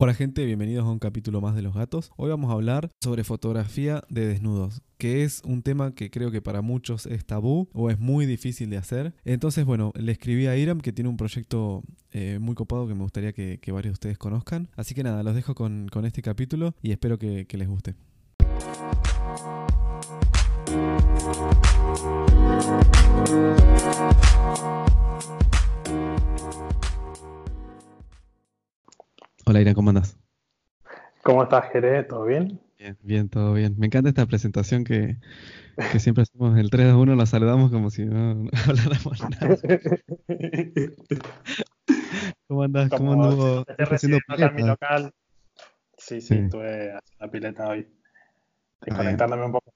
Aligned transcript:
Hola 0.00 0.14
gente, 0.14 0.44
bienvenidos 0.44 0.86
a 0.86 0.90
un 0.92 1.00
capítulo 1.00 1.40
más 1.40 1.56
de 1.56 1.62
Los 1.62 1.74
Gatos. 1.74 2.12
Hoy 2.16 2.30
vamos 2.30 2.50
a 2.50 2.52
hablar 2.52 2.88
sobre 3.02 3.24
fotografía 3.24 4.04
de 4.08 4.28
desnudos, 4.28 4.80
que 4.96 5.24
es 5.24 5.42
un 5.44 5.62
tema 5.62 5.92
que 5.92 6.08
creo 6.08 6.30
que 6.30 6.40
para 6.40 6.62
muchos 6.62 7.04
es 7.06 7.26
tabú 7.26 7.68
o 7.72 7.90
es 7.90 7.98
muy 7.98 8.24
difícil 8.24 8.70
de 8.70 8.76
hacer. 8.76 9.12
Entonces, 9.24 9.64
bueno, 9.64 9.92
le 9.96 10.12
escribí 10.12 10.46
a 10.46 10.56
Iram 10.56 10.80
que 10.80 10.92
tiene 10.92 11.10
un 11.10 11.16
proyecto 11.16 11.82
eh, 12.12 12.38
muy 12.40 12.54
copado 12.54 12.86
que 12.86 12.94
me 12.94 13.02
gustaría 13.02 13.32
que, 13.32 13.58
varios 13.72 13.90
de 13.90 13.94
ustedes 13.94 14.18
conozcan. 14.18 14.68
Así 14.76 14.94
que 14.94 15.02
nada, 15.02 15.24
los 15.24 15.34
dejo 15.34 15.56
con, 15.56 15.90
este 16.04 16.22
capítulo 16.22 16.76
y 16.80 16.92
espero 16.92 17.18
que 17.18 17.48
les 17.50 17.66
guste. 17.66 17.96
Hola 29.48 29.62
Ira, 29.62 29.72
¿cómo 29.72 29.88
andas? 29.88 30.18
¿Cómo 31.22 31.42
estás, 31.42 31.72
Jerez? 31.72 32.06
¿Todo 32.06 32.26
bien? 32.26 32.60
Bien, 32.78 32.98
bien, 33.00 33.30
todo 33.30 33.54
bien. 33.54 33.76
Me 33.78 33.86
encanta 33.86 34.10
esta 34.10 34.26
presentación 34.26 34.84
que, 34.84 35.16
siempre 35.98 36.24
hacemos 36.24 36.58
el 36.58 36.68
3 36.68 36.88
2 36.88 36.96
1, 36.96 37.14
la 37.14 37.24
saludamos 37.24 37.70
como 37.70 37.88
si 37.88 38.04
no, 38.04 38.46
habláramos 38.68 39.22
nada. 39.30 39.56
¿Cómo 42.46 42.62
andas? 42.62 42.90
¿Cómo 42.90 43.14
anduvo? 43.14 43.64
haciendo 43.78 44.18
pileta? 44.26 44.50
mi 44.50 44.64
local. 44.64 45.14
Sí, 45.96 46.20
sí, 46.20 46.34
estuve 46.34 46.92
haciendo 46.92 47.16
la 47.18 47.30
pileta 47.30 47.68
hoy. 47.68 47.88
Desconectándome 48.82 49.46
un 49.46 49.52
poco. 49.52 49.72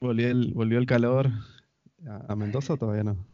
¿Volvió 0.00 0.28
el, 0.28 0.52
¿Volvió 0.52 0.80
el 0.80 0.86
calor 0.86 1.28
a, 2.26 2.34
Mendoza 2.34 2.72
o 2.72 2.76
todavía 2.76 3.04
no? 3.04 3.24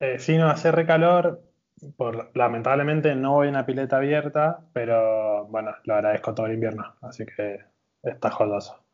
Eh, 0.00 0.18
sí, 0.18 0.38
no, 0.38 0.48
hace 0.48 0.72
recalor 0.72 1.47
por, 1.96 2.30
lamentablemente 2.34 3.14
no 3.14 3.34
voy 3.34 3.48
en 3.48 3.54
una 3.54 3.66
pileta 3.66 3.96
abierta, 3.96 4.60
pero 4.72 5.46
bueno, 5.46 5.72
lo 5.84 5.94
agradezco 5.94 6.34
todo 6.34 6.46
el 6.46 6.54
invierno, 6.54 6.94
así 7.02 7.24
que 7.24 7.60
está 8.02 8.30
jodoso. 8.30 8.84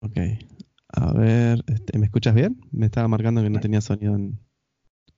Ok, 0.00 0.16
a 0.88 1.12
ver, 1.12 1.64
este, 1.66 1.98
¿me 1.98 2.06
escuchas 2.06 2.34
bien? 2.34 2.60
Me 2.70 2.86
estaba 2.86 3.08
marcando 3.08 3.42
que 3.42 3.50
no 3.50 3.60
tenía 3.60 3.80
sonido 3.80 4.14
en, 4.14 4.38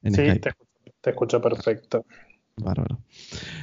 en 0.02 0.14
sí, 0.14 0.22
Te, 0.40 0.52
te, 1.00 1.10
escucho 1.10 1.40
perfecto. 1.40 2.05
Bárbaro. 2.56 3.00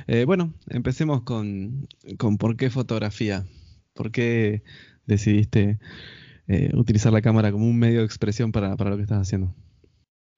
Eh, 0.08 0.26
bueno, 0.26 0.54
empecemos 0.70 1.22
con, 1.24 1.88
con 2.18 2.38
por 2.38 2.56
qué 2.56 2.70
fotografía. 2.70 3.46
¿Por 3.94 4.12
qué 4.12 4.64
decidiste 5.06 5.80
eh, 6.48 6.72
utilizar 6.76 7.12
la 7.12 7.22
cámara 7.22 7.52
como 7.52 7.66
un 7.66 7.78
medio 7.78 8.00
de 8.00 8.06
expresión 8.06 8.52
para, 8.52 8.76
para 8.76 8.92
lo 8.92 8.98
que 8.98 9.04
estás 9.04 9.20
haciendo? 9.20 9.54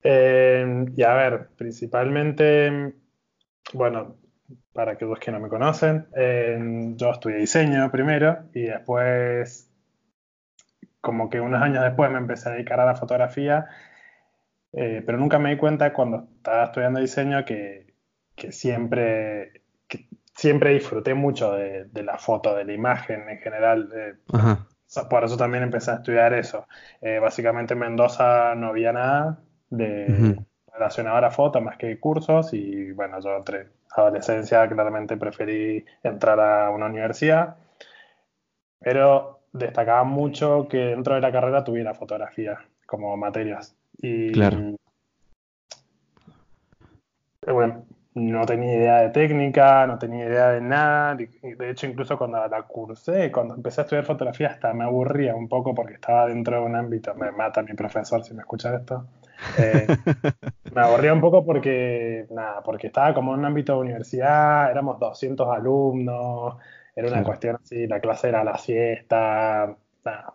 Eh, 0.04 0.86
y 0.96 1.04
a 1.04 1.14
ver, 1.14 1.50
principalmente, 1.58 2.94
bueno, 3.74 4.18
para 4.74 4.98
que 4.98 5.06
los 5.06 5.20
que 5.20 5.32
no 5.32 5.40
me 5.40 5.50
conocen, 5.50 6.08
eh, 6.16 6.94
yo 6.96 7.12
estudié 7.12 7.38
diseño 7.38 7.92
primero 7.92 8.46
y 8.54 8.64
después, 8.64 9.70
como 11.02 11.30
que 11.30 11.42
unos 11.42 11.62
años 11.62 11.84
después 11.84 12.10
me 12.12 12.18
empecé 12.18 12.50
a 12.50 12.54
dedicar 12.54 12.80
a 12.80 12.86
la 12.86 12.96
fotografía, 12.96 13.68
eh, 14.72 15.04
pero 15.06 15.18
nunca 15.18 15.40
me 15.40 15.50
di 15.50 15.58
cuenta 15.58 15.94
cuando 15.94 16.28
estaba 16.38 16.66
estudiando 16.66 17.00
diseño 17.00 17.44
que, 17.44 17.94
que 18.36 18.52
siempre, 18.52 19.64
que 19.88 20.08
siempre 20.34 20.74
disfruté 20.74 21.14
mucho 21.14 21.54
de, 21.54 21.86
de, 21.86 22.04
la 22.04 22.18
foto, 22.18 22.56
de 22.56 22.66
la 22.66 22.74
imagen 22.74 23.28
en 23.30 23.40
general. 23.40 24.20
Por 25.10 25.24
eso 25.24 25.38
también 25.38 25.64
empecé 25.64 25.92
a 25.92 25.96
estudiar 25.96 26.34
eso. 26.34 26.68
básicamente 27.22 27.74
en 27.74 27.80
Mendoza 27.80 28.56
no 28.56 28.68
había 28.68 28.94
nada, 28.94 29.40
de 29.70 30.38
relacionado 30.74 31.18
a 31.18 31.22
la 31.22 31.32
foto 31.32 31.62
más 31.62 31.78
que 31.78 32.00
cursos 32.00 32.54
y 32.54 32.92
bueno, 32.92 33.20
yo 33.20 33.36
entre 33.36 33.68
adolescencia 33.96 34.68
claramente 34.68 35.18
preferí 35.18 35.84
entrar 36.04 36.40
a 36.40 36.70
una 36.70 36.86
universidad, 36.86 37.58
pero 38.80 39.42
destacaba 39.52 40.04
mucho 40.04 40.68
que 40.70 40.78
dentro 40.78 41.16
de 41.16 41.22
la 41.22 41.32
carrera 41.32 41.64
tuviera 41.64 41.94
fotografía 41.94 42.60
como 42.86 43.16
materias. 43.18 43.76
Y, 43.98 44.32
claro. 44.32 44.76
Bueno, 47.46 47.86
no 48.14 48.46
tenía 48.46 48.76
idea 48.76 48.98
de 49.02 49.10
técnica, 49.10 49.86
no 49.88 49.98
tenía 49.98 50.26
idea 50.26 50.50
de 50.50 50.62
nada. 50.62 51.16
De 51.16 51.70
hecho, 51.70 51.88
incluso 51.88 52.18
cuando 52.18 52.46
la 52.48 52.64
cursé, 52.64 53.32
cuando 53.32 53.56
empecé 53.56 53.82
a 53.82 53.84
estudiar 53.84 54.06
fotografía, 54.06 54.50
hasta 54.50 54.74
me 54.74 54.84
aburría 54.84 55.36
un 55.36 55.48
poco 55.48 55.74
porque 55.74 55.94
estaba 55.94 56.28
dentro 56.28 56.60
de 56.60 56.66
un 56.66 56.76
ámbito. 56.76 57.14
Me 57.16 57.32
mata 57.32 57.62
mi 57.62 57.74
profesor 57.74 58.24
si 58.24 58.34
me 58.34 58.42
escucha 58.42 58.76
esto. 58.76 59.06
Eh, 59.58 59.88
me 60.74 60.82
aburría 60.82 61.14
un 61.14 61.22
poco 61.22 61.46
porque, 61.46 62.28
nada, 62.30 62.62
porque 62.64 62.88
estaba 62.88 63.14
como 63.14 63.34
en 63.34 63.40
un 63.40 63.46
ámbito 63.46 63.74
de 63.74 63.80
universidad, 63.80 64.72
éramos 64.72 65.00
200 65.00 65.48
alumnos, 65.48 66.58
era 66.96 67.08
una 67.08 67.24
cuestión 67.24 67.58
así, 67.62 67.88
la 67.88 68.00
clase 68.00 68.30
era 68.30 68.44
la 68.44 68.58
siesta, 68.58 69.76
nada. 70.04 70.34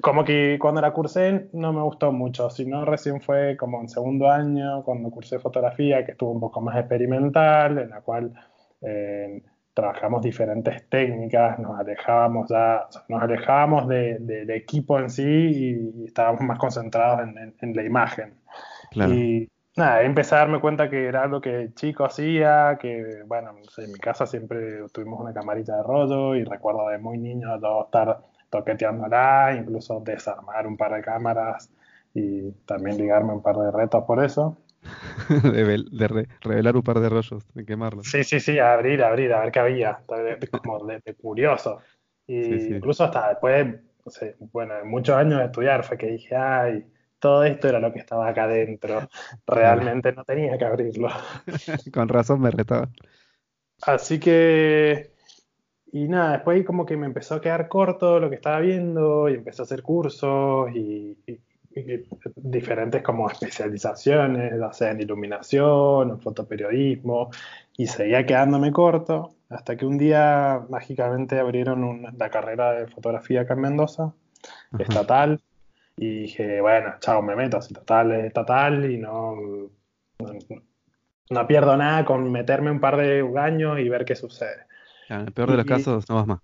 Como 0.00 0.24
que 0.24 0.58
cuando 0.60 0.80
la 0.80 0.92
cursé 0.92 1.48
no 1.52 1.72
me 1.72 1.82
gustó 1.82 2.12
mucho, 2.12 2.50
sino 2.50 2.84
recién 2.84 3.20
fue 3.20 3.56
como 3.56 3.80
en 3.80 3.88
segundo 3.88 4.30
año, 4.30 4.82
cuando 4.84 5.10
cursé 5.10 5.38
fotografía, 5.38 6.04
que 6.04 6.12
estuvo 6.12 6.30
un 6.32 6.40
poco 6.40 6.60
más 6.60 6.76
experimental, 6.76 7.78
en 7.78 7.90
la 7.90 8.00
cual 8.00 8.32
eh, 8.82 9.42
trabajamos 9.76 10.22
diferentes 10.22 10.88
técnicas, 10.88 11.58
nos 11.58 11.78
alejábamos 11.78 12.48
ya, 12.48 12.88
nos 13.10 13.22
alejábamos 13.22 13.86
del 13.86 14.50
equipo 14.50 14.98
en 14.98 15.10
sí 15.10 15.22
y, 15.22 16.04
estábamos 16.06 16.40
más 16.40 16.58
concentrados 16.58 17.28
en, 17.60 17.76
la 17.76 17.82
imagen. 17.82 18.32
Y 18.94 19.46
nada, 19.76 20.02
empecé 20.02 20.34
a 20.34 20.38
darme 20.38 20.60
cuenta 20.60 20.88
que 20.88 21.04
era 21.04 21.24
algo 21.24 21.42
que 21.42 21.74
chico 21.74 22.06
hacía, 22.06 22.78
que 22.80 23.22
bueno, 23.26 23.50
en 23.76 23.92
mi 23.92 23.98
casa 23.98 24.24
siempre 24.26 24.88
tuvimos 24.94 25.20
una 25.20 25.34
camarita 25.34 25.76
de 25.76 25.82
rollo 25.82 26.34
y 26.34 26.44
recuerdo 26.44 26.88
de 26.88 26.96
muy 26.96 27.18
niño 27.18 27.60
yo 27.60 27.84
estar 27.84 28.20
toqueteándola, 28.48 29.56
incluso 29.58 30.00
desarmar 30.00 30.66
un 30.66 30.78
par 30.78 30.94
de 30.94 31.02
cámaras 31.02 31.70
y 32.14 32.50
también 32.64 32.96
ligarme 32.96 33.34
un 33.34 33.42
par 33.42 33.56
de 33.56 33.70
retos 33.70 34.04
por 34.04 34.24
eso. 34.24 34.56
de, 35.42 36.26
revelar 36.40 36.76
un 36.76 36.82
par 36.82 37.00
de 37.00 37.08
rollos, 37.08 37.44
de 37.54 37.64
quemarlos. 37.64 38.06
Sí, 38.06 38.24
sí, 38.24 38.40
sí, 38.40 38.58
abrir, 38.58 39.02
abrir, 39.02 39.32
a 39.32 39.40
ver 39.40 39.52
qué 39.52 39.58
había, 39.58 39.98
como 40.62 40.86
de, 40.86 41.14
curioso. 41.14 41.80
Y 42.26 42.74
incluso 42.74 43.04
hasta 43.04 43.30
después, 43.30 43.66
no 44.04 44.10
sé, 44.10 44.36
bueno, 44.52 44.74
muchos 44.84 45.16
años 45.16 45.38
de 45.38 45.46
estudiar 45.46 45.84
fue 45.84 45.96
que 45.96 46.06
dije, 46.06 46.34
ay, 46.34 46.86
todo 47.18 47.44
esto 47.44 47.68
era 47.68 47.80
lo 47.80 47.92
que 47.92 47.98
estaba 47.98 48.28
acá 48.28 48.44
adentro. 48.44 49.08
Realmente 49.46 50.12
no 50.12 50.24
tenía 50.24 50.58
que 50.58 50.64
abrirlo. 50.64 51.08
Con 51.92 52.08
razón 52.08 52.40
me 52.40 52.50
retaba. 52.50 52.88
Así 53.82 54.18
que, 54.18 55.12
y 55.92 56.08
nada, 56.08 56.32
después 56.32 56.64
como 56.64 56.86
que 56.86 56.96
me 56.96 57.06
empezó 57.06 57.36
a 57.36 57.40
quedar 57.40 57.68
corto 57.68 58.18
lo 58.18 58.28
que 58.28 58.36
estaba 58.36 58.60
viendo 58.60 59.28
y 59.28 59.34
empecé 59.34 59.62
a 59.62 59.64
hacer 59.64 59.82
cursos 59.82 60.70
y 60.74 61.16
diferentes 62.36 63.02
como 63.02 63.28
especializaciones, 63.30 64.58
ya 64.58 64.72
sea 64.72 64.90
en 64.92 65.00
iluminación, 65.00 66.10
en 66.10 66.20
fotoperiodismo, 66.20 67.30
y 67.76 67.86
seguía 67.86 68.24
quedándome 68.24 68.72
corto, 68.72 69.34
hasta 69.48 69.76
que 69.76 69.86
un 69.86 69.98
día 69.98 70.64
mágicamente 70.70 71.38
abrieron 71.38 72.06
la 72.16 72.30
carrera 72.30 72.72
de 72.72 72.86
fotografía 72.86 73.42
acá 73.42 73.54
en 73.54 73.60
Mendoza, 73.60 74.12
estatal, 74.78 75.40
y 75.96 76.20
dije, 76.20 76.60
bueno, 76.60 76.94
chao, 77.00 77.22
me 77.22 77.36
meto, 77.36 77.60
si 77.60 77.74
total 77.74 78.12
es 78.12 78.24
estatal 78.26 78.90
y 78.90 78.98
no, 78.98 79.36
no, 81.30 81.46
pierdo 81.46 81.76
nada 81.76 82.04
con 82.04 82.30
meterme 82.30 82.70
un 82.70 82.80
par 82.80 82.96
de 82.96 83.26
años 83.38 83.78
y 83.78 83.88
ver 83.88 84.04
qué 84.04 84.14
sucede. 84.14 84.66
en 85.08 85.20
el 85.20 85.32
peor 85.32 85.50
de 85.50 85.56
los 85.58 85.66
casos, 85.66 86.08
no 86.08 86.16
vas 86.16 86.26
más. 86.26 86.40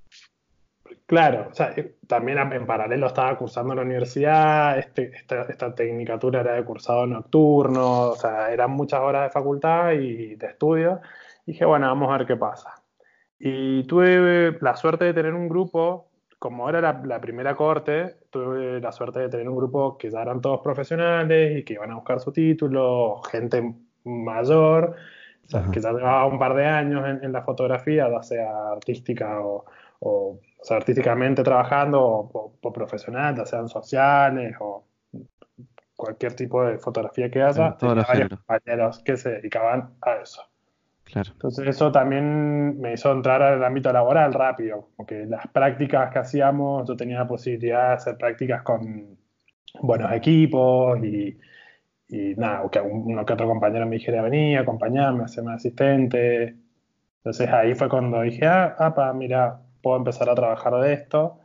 Claro, 1.13 1.49
o 1.51 1.55
sea, 1.55 1.75
eh, 1.77 1.97
también 2.07 2.39
en 2.39 2.65
paralelo 2.65 3.07
estaba 3.09 3.37
cursando 3.37 3.75
en 3.75 3.77
la 3.77 3.85
universidad, 3.85 4.79
este, 4.79 5.15
esta, 5.15 5.43
esta, 5.43 5.75
tecnicatura 5.75 6.41
era 6.41 6.55
de 6.55 6.65
cursado 6.65 7.07
nocturno, 7.07 8.13
o 8.13 8.17
sea, 8.17 8.51
eran 8.51 8.71
muchas 8.71 9.01
horas 9.01 9.25
de 9.25 9.31
facultad 9.31 9.93
y 9.93 10.37
de 10.37 10.47
estudio. 10.47 11.03
dije, 11.45 11.67
bueno, 11.67 11.87
vamos 11.89 12.09
a 12.11 12.17
ver 12.17 12.27
qué 12.27 12.37
pasa. 12.37 12.83
Y 13.39 13.85
tuve 13.85 14.57
la 14.63 14.75
suerte 14.75 15.05
de 15.05 15.13
tener 15.13 15.35
un 15.35 15.51
grupo, 15.51 16.09
como 16.39 16.67
era 16.71 16.81
la, 16.81 17.21
primera 17.21 17.55
corte, 17.57 18.17
tuve 18.31 18.81
la 18.81 18.93
suerte 18.93 19.21
de 19.21 19.29
tener 19.29 19.47
un 19.51 19.57
grupo 19.57 19.99
que 19.99 20.11
ya 20.11 20.23
eran 20.23 20.41
todos 20.41 20.61
profesionales 20.63 21.59
y 21.59 21.63
que 21.63 21.75
iban 21.75 21.91
a 21.91 21.97
buscar 21.97 22.21
su 22.21 22.33
título, 22.33 23.21
gente 23.31 23.75
mayor, 24.05 24.97
o 25.45 25.49
sea, 25.51 25.67
que 25.71 25.79
ya 25.79 25.93
llevaba 25.93 26.25
un 26.25 26.39
par 26.39 26.55
de 26.55 26.65
años 26.65 27.05
en, 27.23 27.33
la 27.33 27.43
fotografía, 27.43 28.09
ya 28.09 28.23
sea 28.23 28.71
artística 28.73 29.43
o, 29.43 29.67
o 30.01 30.41
o 30.63 30.65
sea, 30.65 30.77
artísticamente 30.77 31.43
trabajando 31.43 32.01
o, 32.01 32.73
profesional, 32.73 33.35
ya 33.35 33.45
sean 33.45 33.69
sociales 33.69 34.55
o 34.61 34.85
cualquier 35.97 36.35
tipo 36.35 36.65
de 36.65 36.79
fotografía 36.79 37.29
que 37.31 37.43
haya, 37.43 37.77
tenía 37.77 38.05
varios 38.05 38.29
compañeros 38.29 39.01
que 39.01 39.17
se 39.17 39.31
dedicaban 39.31 39.95
a 40.01 40.15
eso. 40.23 40.43
Claro. 41.03 41.33
Entonces 41.33 41.67
eso 41.67 41.91
también 41.91 42.81
me 42.81 42.93
hizo 42.95 43.11
entrar 43.11 43.43
al 43.43 43.63
ámbito 43.65 43.93
laboral 43.93 44.33
rápido, 44.33 44.91
porque 44.97 45.27
las 45.27 45.49
prácticas 45.49 46.13
que 46.13 46.21
hacíamos, 46.21 46.89
yo 46.89 46.97
tenía 46.97 47.19
la 47.19 47.27
posibilidad 47.27 47.89
de 47.89 47.95
hacer 47.95 48.17
prácticas 48.17 48.63
con 48.63 49.19
buenos 49.81 50.13
equipos 50.13 51.03
y, 51.03 51.37
y 52.09 52.35
nada, 52.37 52.71
que 52.71 52.81
uno 52.81 53.27
que 53.27 53.33
otro 53.33 53.49
compañero 53.49 53.85
me 53.87 53.97
dijera 53.97 54.23
venía, 54.23 54.61
acompañarme, 54.61 55.25
hacerme 55.25 55.55
asistente, 55.55 56.57
Entonces 57.19 57.49
ahí 57.51 57.75
fue 57.75 57.89
cuando 57.89 58.23
dije, 58.23 58.47
ah, 58.47 58.77
apa, 58.79 59.13
mira, 59.13 59.62
puedo 59.83 59.97
empezar 59.97 60.31
a 60.31 60.35
trabajar 60.35 60.75
de 60.77 60.93
esto. 60.95 61.41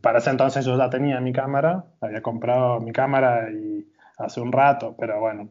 para 0.00 0.18
ese 0.18 0.30
entonces 0.30 0.64
yo 0.64 0.76
ya 0.76 0.90
tenía 0.90 1.20
mi 1.20 1.32
cámara, 1.32 1.84
había 2.00 2.22
comprado 2.22 2.80
mi 2.80 2.92
cámara 2.92 3.50
y 3.50 3.86
hace 4.18 4.40
un 4.40 4.52
rato, 4.52 4.94
pero 4.98 5.20
bueno, 5.20 5.50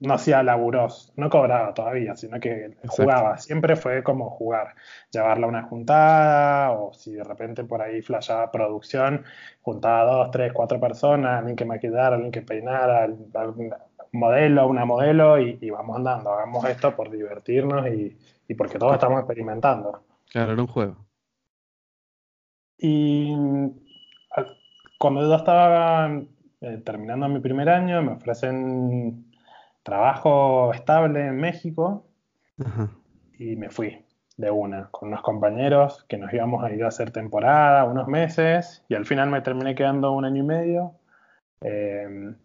no 0.00 0.14
hacía 0.14 0.42
laburos, 0.42 1.12
no 1.16 1.28
cobraba 1.28 1.74
todavía, 1.74 2.14
sino 2.14 2.38
que 2.38 2.76
jugaba. 2.86 3.38
Siempre 3.38 3.76
fue 3.76 4.02
como 4.02 4.30
jugar, 4.30 4.74
llevarla 5.10 5.46
a 5.46 5.48
una 5.48 5.62
juntada 5.64 6.72
o 6.72 6.92
si 6.94 7.14
de 7.14 7.24
repente 7.24 7.64
por 7.64 7.82
ahí 7.82 8.00
flashaba 8.02 8.50
producción, 8.50 9.24
juntaba 9.62 10.04
dos, 10.04 10.30
tres, 10.30 10.52
cuatro 10.52 10.78
personas, 10.80 11.38
alguien 11.38 11.56
que 11.56 11.64
maquillara, 11.64 12.14
alguien 12.14 12.30
que 12.32 12.42
peinara, 12.42 13.06
un 13.06 13.74
modelo, 14.12 14.68
una 14.68 14.84
modelo 14.84 15.38
y, 15.38 15.70
vamos 15.70 15.96
andando, 15.96 16.32
hagamos 16.32 16.64
esto 16.68 16.94
por 16.94 17.10
divertirnos 17.10 17.86
y, 17.88 18.16
porque 18.54 18.78
todos 18.78 18.94
estamos 18.94 19.18
experimentando. 19.20 20.02
Claro, 20.30 20.52
era 20.52 20.62
un 20.62 20.68
juego. 20.68 21.06
Y 22.78 23.34
cuando 24.98 25.22
yo 25.22 25.34
estaba 25.34 26.10
eh, 26.60 26.82
terminando 26.84 27.28
mi 27.28 27.40
primer 27.40 27.68
año, 27.68 28.02
me 28.02 28.12
ofrecen 28.12 29.32
trabajo 29.82 30.72
estable 30.72 31.26
en 31.26 31.36
México 31.36 32.04
y 33.38 33.56
me 33.56 33.70
fui 33.70 34.04
de 34.36 34.50
una 34.50 34.88
con 34.90 35.08
unos 35.08 35.22
compañeros 35.22 36.04
que 36.08 36.18
nos 36.18 36.32
íbamos 36.32 36.62
a 36.64 36.72
ir 36.72 36.84
a 36.84 36.88
hacer 36.88 37.10
temporada 37.10 37.84
unos 37.84 38.06
meses 38.06 38.84
y 38.88 38.94
al 38.94 39.06
final 39.06 39.30
me 39.30 39.40
terminé 39.40 39.74
quedando 39.74 40.12
un 40.12 40.24
año 40.24 40.42
y 40.42 40.46
medio 40.46 40.94
em, 41.60 42.36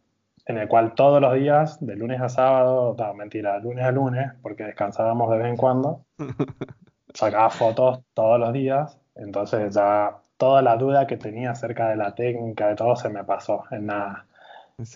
en 0.46 0.58
el 0.58 0.68
cual 0.68 0.94
todos 0.94 1.22
los 1.22 1.34
días, 1.36 1.84
de 1.86 1.96
lunes 1.96 2.22
a 2.22 2.30
sábado, 2.30 2.96
no, 2.98 3.14
mentira, 3.14 3.60
lunes 3.60 3.86
a 3.86 3.92
lunes, 3.92 4.32
porque 4.42 4.64
descansábamos 4.64 5.32
de 5.32 5.38
vez 5.38 5.48
en 5.48 5.58
cuando, 5.58 6.06
sacaba 7.14 7.50
fotos 7.50 8.02
todos 8.14 8.40
los 8.40 8.54
días, 8.54 9.00
entonces 9.16 9.74
ya 9.76 10.18
toda 10.38 10.62
la 10.62 10.76
duda 10.76 11.08
que 11.08 11.18
tenía 11.18 11.52
acerca 11.52 11.90
de 11.90 11.96
la 11.96 12.16
técnica, 12.16 12.68
de 12.68 12.76
todo, 12.76 12.96
se 12.96 13.10
me 13.10 13.24
pasó 13.24 13.64
en 13.72 13.86
nada. 13.88 14.26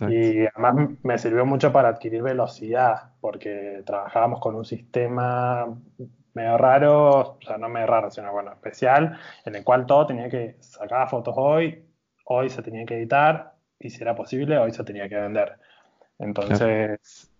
Y 0.09 0.45
además 0.47 0.89
me 1.03 1.17
sirvió 1.17 1.45
mucho 1.45 1.71
para 1.71 1.89
adquirir 1.89 2.23
velocidad, 2.23 3.11
porque 3.21 3.83
trabajábamos 3.85 4.39
con 4.39 4.55
un 4.55 4.65
sistema 4.65 5.67
medio 6.33 6.57
raro, 6.57 7.19
o 7.19 7.37
sea, 7.41 7.57
no 7.57 7.69
medio 7.69 7.87
raro, 7.87 8.11
sino 8.11 8.31
bueno, 8.31 8.51
especial, 8.51 9.17
en 9.45 9.55
el 9.55 9.63
cual 9.63 9.85
todo 9.85 10.07
tenía 10.07 10.29
que 10.29 10.55
sacar 10.59 11.07
fotos 11.09 11.35
hoy, 11.37 11.85
hoy 12.25 12.49
se 12.49 12.61
tenía 12.61 12.85
que 12.85 12.97
editar, 12.97 13.53
y 13.79 13.89
si 13.89 14.01
era 14.01 14.15
posible, 14.15 14.57
hoy 14.57 14.71
se 14.71 14.83
tenía 14.83 15.07
que 15.07 15.15
vender. 15.15 15.57
Entonces, 16.19 17.31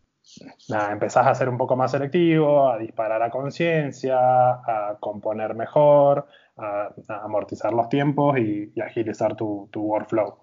nada, 0.69 0.92
empezás 0.92 1.28
a 1.28 1.36
ser 1.36 1.50
un 1.50 1.57
poco 1.57 1.75
más 1.75 1.92
selectivo, 1.92 2.69
a 2.69 2.78
disparar 2.78 3.22
a 3.22 3.30
conciencia, 3.30 4.18
a 4.19 4.98
componer 5.00 5.56
mejor, 5.56 6.28
a, 6.57 6.89
amortizar 7.24 7.74
los 7.74 7.89
tiempos 7.89 8.38
y, 8.38 8.74
agilizar 8.81 9.36
tu, 9.36 9.69
tu 9.72 9.81
workflow. 9.81 10.38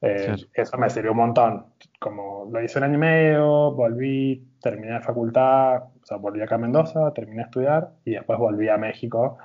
Eh, 0.00 0.36
eso 0.52 0.76
me 0.76 0.90
sirvió 0.90 1.12
un 1.12 1.18
montón. 1.18 1.66
Como 1.98 2.48
lo 2.52 2.62
hice 2.62 2.78
un 2.78 2.84
año 2.84 2.94
y 2.94 2.98
medio, 2.98 3.72
volví, 3.72 4.46
terminé 4.60 4.92
la 4.92 5.00
facultad, 5.00 5.84
o 5.84 6.04
sea, 6.04 6.18
volví 6.18 6.42
acá 6.42 6.56
a 6.56 6.58
Mendoza, 6.58 7.12
terminé 7.14 7.42
a 7.42 7.46
estudiar 7.46 7.90
y 8.04 8.12
después 8.12 8.38
volví 8.38 8.68
a 8.68 8.76
México 8.76 9.38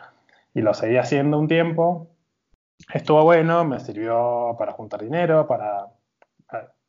y 0.54 0.62
lo 0.62 0.74
seguí 0.74 0.98
haciendo 0.98 1.40
un 1.40 1.48
tiempo. 1.48 2.10
Estuvo 2.94 3.24
bueno, 3.24 3.64
me 3.66 3.80
sirvió 3.80 4.56
para 4.58 4.74
juntar 4.74 5.02
dinero, 5.02 5.48
para 5.48 5.88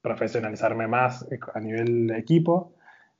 profesionalizarme 0.02 0.88
más 0.88 1.26
a 1.54 1.60
nivel 1.60 2.06
de 2.06 2.18
equipo 2.18 2.72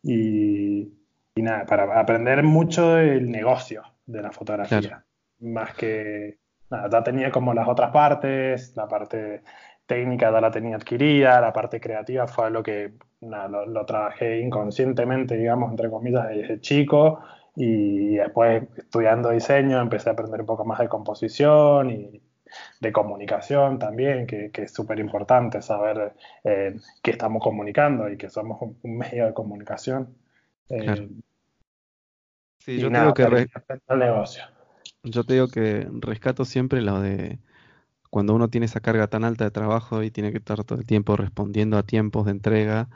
y, 0.03 0.93
nada, 1.37 1.65
para 1.67 1.99
aprender 1.99 2.43
mucho 2.43 2.95
del 2.95 3.31
negocio 3.31 3.83
de 4.07 4.23
la 4.23 4.33
fotografía. 4.33 5.05
Más 5.41 5.75
que 5.75 6.39
nada, 6.71 6.89
ya 6.91 7.03
tenía 7.03 7.31
como 7.31 7.55
las 7.55 7.69
otras 7.69 7.91
partes, 7.91 8.77
la 8.77 8.87
parte 8.87 9.43
técnica 9.87 10.31
ya 10.31 10.41
la 10.41 10.51
tenía 10.51 10.77
adquirida, 10.77 11.41
la 11.41 11.53
parte 11.53 11.81
creativa 11.81 12.27
fue 12.27 12.51
lo 12.51 12.63
que 12.63 12.93
lo, 13.21 13.87
trabajé 13.87 14.41
inconscientemente, 14.41 15.37
digamos, 15.37 15.71
entre 15.71 15.91
comillas, 15.91 16.29
desde 16.29 16.61
chico. 16.61 17.21
Y 17.57 18.17
después, 18.17 18.63
estudiando 18.77 19.31
diseño, 19.31 19.81
empecé 19.81 20.09
a 20.09 20.13
aprender 20.13 20.41
un 20.41 20.47
poco 20.47 20.65
más 20.65 20.79
de 20.79 20.89
composición 20.89 21.91
y 21.91 22.23
de 22.81 22.93
comunicación 22.93 23.79
también, 23.79 24.27
que, 24.27 24.51
es 24.53 24.73
súper 24.73 24.99
importante 24.99 25.63
saber 25.63 26.15
eh, 26.45 26.77
qué 27.03 27.11
estamos 27.11 27.43
comunicando 27.43 28.09
y 28.09 28.17
que 28.17 28.31
somos 28.31 28.61
un, 28.61 28.99
medio 28.99 29.27
de 29.27 29.35
comunicación. 29.35 30.15
Eh, 30.69 31.09
sí, 32.59 32.79
yo 32.79 32.91
que 33.15 33.49
negocio. 33.97 34.45
Yo 35.03 35.25
te 35.25 35.35
digo 35.35 35.49
que 35.49 35.89
rescato 36.01 36.45
siempre 36.45 36.83
lo 36.83 37.01
de 37.01 37.39
cuando 38.11 38.35
uno 38.35 38.49
tiene 38.51 38.67
esa 38.67 38.81
carga 38.81 39.07
tan 39.07 39.25
alta 39.25 39.45
de 39.45 39.51
trabajo 39.51 40.03
y 40.03 40.11
tiene 40.11 40.33
que 40.33 40.39
estar 40.39 40.63
todo 40.65 40.79
el 40.79 40.85
tiempo 40.85 41.17
respondiendo 41.17 41.79
a 41.79 41.85
tiempos 41.85 42.27
de 42.27 42.33
entrega, 42.33 42.89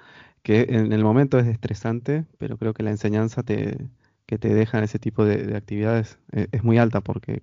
que 0.43 0.67
en 0.69 0.93
el 0.93 1.05
momento 1.05 1.39
es 1.39 1.47
estresante, 1.47 2.27
pero 2.39 2.59
creo 2.59 2.75
que 2.75 2.83
la 2.83 2.91
enseñanza 2.91 3.43
te, 3.43 3.79
que 4.27 4.39
te 4.39 4.53
deja 4.53 4.79
en 4.79 4.85
ese 4.85 4.99
tipo 4.99 5.25
de, 5.25 5.57
actividades 5.57 6.19
eh, 6.33 6.49
es, 6.53 6.65
muy 6.65 6.79
alta 6.79 7.01
porque 7.01 7.43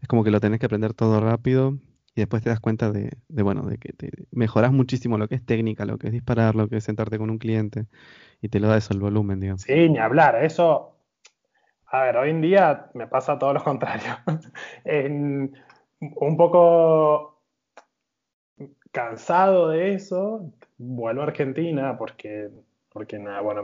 es 0.00 0.08
como 0.08 0.24
que 0.24 0.30
lo 0.30 0.40
tenés 0.40 0.60
que 0.60 0.66
aprender 0.66 0.94
todo 0.94 1.20
rápido 1.20 1.78
y 2.14 2.20
después 2.20 2.42
te 2.42 2.50
das 2.50 2.60
cuenta 2.60 2.90
de, 2.90 3.10
bueno, 3.28 3.62
de 3.62 3.78
que 3.78 3.92
te 3.92 4.10
mejoras 4.30 4.72
muchísimo 4.72 5.18
lo 5.18 5.28
que 5.28 5.36
es 5.36 5.44
técnica, 5.44 5.84
lo 5.84 5.98
que 5.98 6.08
es 6.08 6.12
disparar, 6.12 6.54
lo 6.54 6.68
que 6.68 6.76
es 6.76 6.84
sentarte 6.84 7.18
con 7.18 7.30
un 7.30 7.38
cliente 7.38 7.86
y 8.40 8.48
te 8.48 8.60
lo 8.60 8.68
da 8.68 8.76
eso 8.76 8.92
el 8.94 9.00
volumen, 9.00 9.40
digamos. 9.40 9.62
Sí, 9.62 9.88
ni 9.88 9.98
hablar, 9.98 10.42
eso, 10.44 10.96
a 11.86 12.02
ver, 12.02 12.16
hoy 12.16 12.30
en 12.30 12.40
día 12.40 12.90
me 12.94 13.06
pasa 13.06 13.38
todo 13.38 13.52
lo 13.52 13.62
contrario. 13.64 14.16
un 16.00 16.36
poco 16.36 17.40
cansado 18.90 19.68
de 19.68 19.94
eso, 19.94 20.52
vuelvo 20.78 21.22
a 21.22 21.26
Argentina 21.26 21.96
porque, 21.96 22.50
porque 22.92 23.18
nada, 23.18 23.40
bueno, 23.40 23.62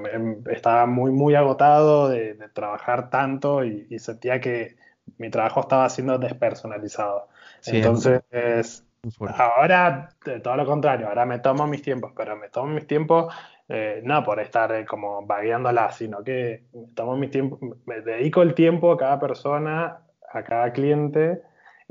estaba 0.50 0.86
muy, 0.86 1.10
muy 1.10 1.34
agotado 1.34 2.08
de, 2.08 2.34
trabajar 2.52 3.10
tanto 3.10 3.64
y, 3.64 3.98
sentía 3.98 4.40
que 4.40 4.76
mi 5.18 5.30
trabajo 5.30 5.60
estaba 5.60 5.88
siendo 5.88 6.18
despersonalizado. 6.18 7.28
Entonces, 7.66 8.84
ahora, 9.28 10.08
todo 10.42 10.56
lo 10.56 10.66
contrario, 10.66 11.08
ahora 11.08 11.26
me 11.26 11.38
tomo 11.38 11.66
mis 11.66 11.82
tiempos, 11.82 12.12
pero 12.16 12.36
me 12.36 12.48
tomo 12.48 12.72
mis 12.72 12.86
tiempos 12.86 13.34
eh, 13.68 14.00
no 14.04 14.22
por 14.22 14.38
estar 14.38 14.72
eh, 14.72 14.84
como 14.86 15.26
vagueándola, 15.26 15.90
sino 15.90 16.22
que 16.22 16.66
me 16.72 16.86
tomo 16.94 17.16
mis 17.16 17.30
tiempos, 17.30 17.58
me 17.84 18.00
dedico 18.00 18.42
el 18.42 18.54
tiempo 18.54 18.92
a 18.92 18.96
cada 18.96 19.18
persona, 19.18 20.02
a 20.32 20.42
cada 20.44 20.72
cliente 20.72 21.42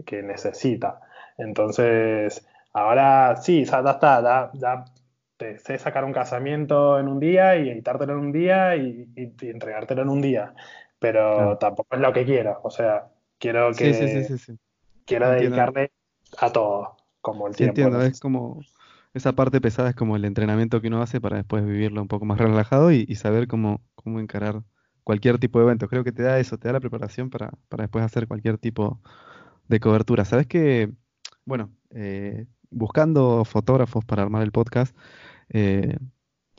que 0.05 0.23
necesita. 0.23 1.01
Entonces, 1.37 2.47
ahora 2.71 3.35
sí, 3.35 3.65
ya 3.65 3.79
está, 3.79 4.51
ya, 4.53 4.85
te 5.37 5.57
sé 5.59 5.77
sacar 5.77 6.05
un 6.05 6.13
casamiento 6.13 6.97
en 6.97 7.09
un 7.09 7.19
día 7.19 7.57
y 7.57 7.69
editártelo 7.69 8.13
en 8.13 8.19
un 8.19 8.31
día 8.31 8.77
y, 8.77 9.09
entregártelo 9.17 10.03
en 10.03 10.09
un 10.09 10.21
día, 10.21 10.53
pero 10.99 11.57
tampoco 11.57 11.95
es 11.95 12.01
lo 12.01 12.13
que 12.13 12.25
quiero, 12.25 12.59
o 12.63 12.69
sea, 12.69 13.11
quiero 13.37 13.71
que 13.73 13.93
sí, 14.37 14.57
quiero 15.05 15.29
dedicarle 15.29 15.91
a 16.37 16.51
todo, 16.51 16.97
como 17.21 17.47
el 17.47 17.55
tiempo. 17.55 17.81
Entiendo, 17.81 18.01
es 18.01 18.19
como 18.19 18.61
esa 19.15 19.31
parte 19.33 19.61
pesada 19.61 19.89
es 19.91 19.95
como 19.95 20.17
el 20.17 20.25
entrenamiento 20.25 20.81
que 20.81 20.89
uno 20.89 21.01
hace 21.01 21.21
para 21.21 21.37
después 21.37 21.65
vivirlo 21.65 22.01
un 22.01 22.09
poco 22.09 22.25
más 22.25 22.37
relajado 22.37 22.91
y, 22.91 23.15
saber 23.15 23.47
cómo, 23.47 23.81
cómo 23.95 24.19
encarar 24.19 24.61
cualquier 25.05 25.39
tipo 25.39 25.57
de 25.57 25.65
evento. 25.65 25.87
Creo 25.87 26.03
que 26.03 26.11
te 26.11 26.21
da 26.21 26.37
eso, 26.37 26.57
te 26.57 26.67
da 26.67 26.73
la 26.73 26.79
preparación 26.81 27.29
para, 27.29 27.51
para 27.69 27.83
después 27.83 28.03
hacer 28.03 28.27
cualquier 28.27 28.57
tipo 28.57 28.99
de 29.69 29.79
cobertura. 29.79 30.25
Sabes 30.25 30.47
que, 30.47 30.91
bueno, 31.45 31.71
eh, 31.91 32.45
buscando 32.69 33.45
fotógrafos 33.45 34.03
para 34.03 34.23
armar 34.23 34.43
el 34.43 34.51
podcast, 34.51 34.93
eh, 35.47 35.95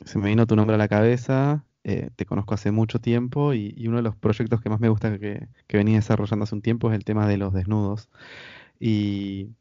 se 0.03 0.17
me 0.17 0.29
vino 0.29 0.47
tu 0.47 0.55
nombre 0.55 0.73
a 0.73 0.79
la 0.79 0.87
cabeza. 0.87 1.63
Eh, 1.89 2.09
te 2.17 2.25
conozco 2.25 2.53
hace 2.53 2.71
mucho 2.71 2.99
tiempo 2.99 3.53
y, 3.53 3.87
uno 3.87 3.97
de 3.97 4.03
los 4.03 4.13
proyectos 4.17 4.61
que 4.61 4.69
más 4.69 4.81
me 4.81 4.89
gusta 4.89 5.17
que, 5.19 5.47
que 5.67 5.77
venía 5.77 5.95
desarrollando 5.95 6.43
hace 6.43 6.53
un 6.53 6.61
tiempo 6.61 6.89
es 6.89 6.95
el 6.97 7.05
tema 7.05 7.25
de 7.29 7.37
los 7.37 7.53
desnudos. 7.53 8.09
Y, 8.77 9.51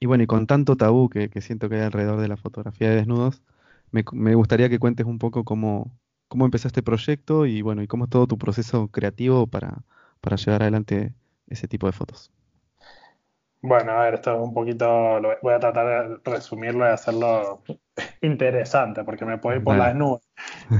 bueno, 0.00 0.22
y 0.22 0.28
con 0.28 0.46
tanto 0.46 0.76
tabú 0.76 1.08
que, 1.08 1.28
siento 1.40 1.68
que 1.68 1.74
hay 1.76 1.82
alrededor 1.82 2.20
de 2.20 2.28
la 2.28 2.36
fotografía 2.36 2.90
de 2.90 2.96
desnudos, 2.96 3.42
me, 3.90 4.34
gustaría 4.36 4.68
que 4.68 4.78
cuentes 4.78 5.06
un 5.06 5.18
poco 5.18 5.42
cómo, 5.44 5.90
cómo 6.28 6.44
empezó 6.44 6.68
este 6.68 6.84
proyecto 6.84 7.46
y 7.46 7.62
bueno, 7.62 7.82
y 7.82 7.88
cómo 7.88 8.04
es 8.04 8.10
todo 8.10 8.28
tu 8.28 8.38
proceso 8.38 8.86
creativo 8.88 9.48
para, 9.48 9.82
para 10.20 10.36
llevar 10.36 10.62
adelante 10.62 11.14
ese 11.48 11.66
tipo 11.66 11.88
de 11.88 11.92
fotos. 11.92 12.30
Bueno, 13.60 13.90
a 13.90 14.04
ver, 14.04 14.14
esto 14.14 14.36
es 14.36 14.40
un 14.40 14.54
poquito, 14.54 14.86
voy 15.42 15.54
a 15.54 15.58
tratar 15.58 16.08
de 16.08 16.30
resumirlo 16.30 16.84
y 16.86 16.90
hacerlo 16.90 17.64
interesante, 18.20 19.04
porque 19.04 19.24
me 19.24 19.38
puedo 19.38 19.56
ir 19.56 19.64
por 19.64 19.76
las 19.76 19.94
nubes. 19.94 20.22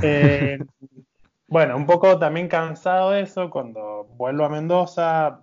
Eh, 0.03 0.59
bueno, 1.49 1.77
un 1.77 1.87
poco 1.87 2.19
también 2.19 2.49
cansado 2.49 3.11
de 3.11 3.23
eso, 3.23 3.51
cuando 3.51 4.05
vuelvo 4.17 4.45
a 4.45 4.49
Mendoza, 4.49 5.41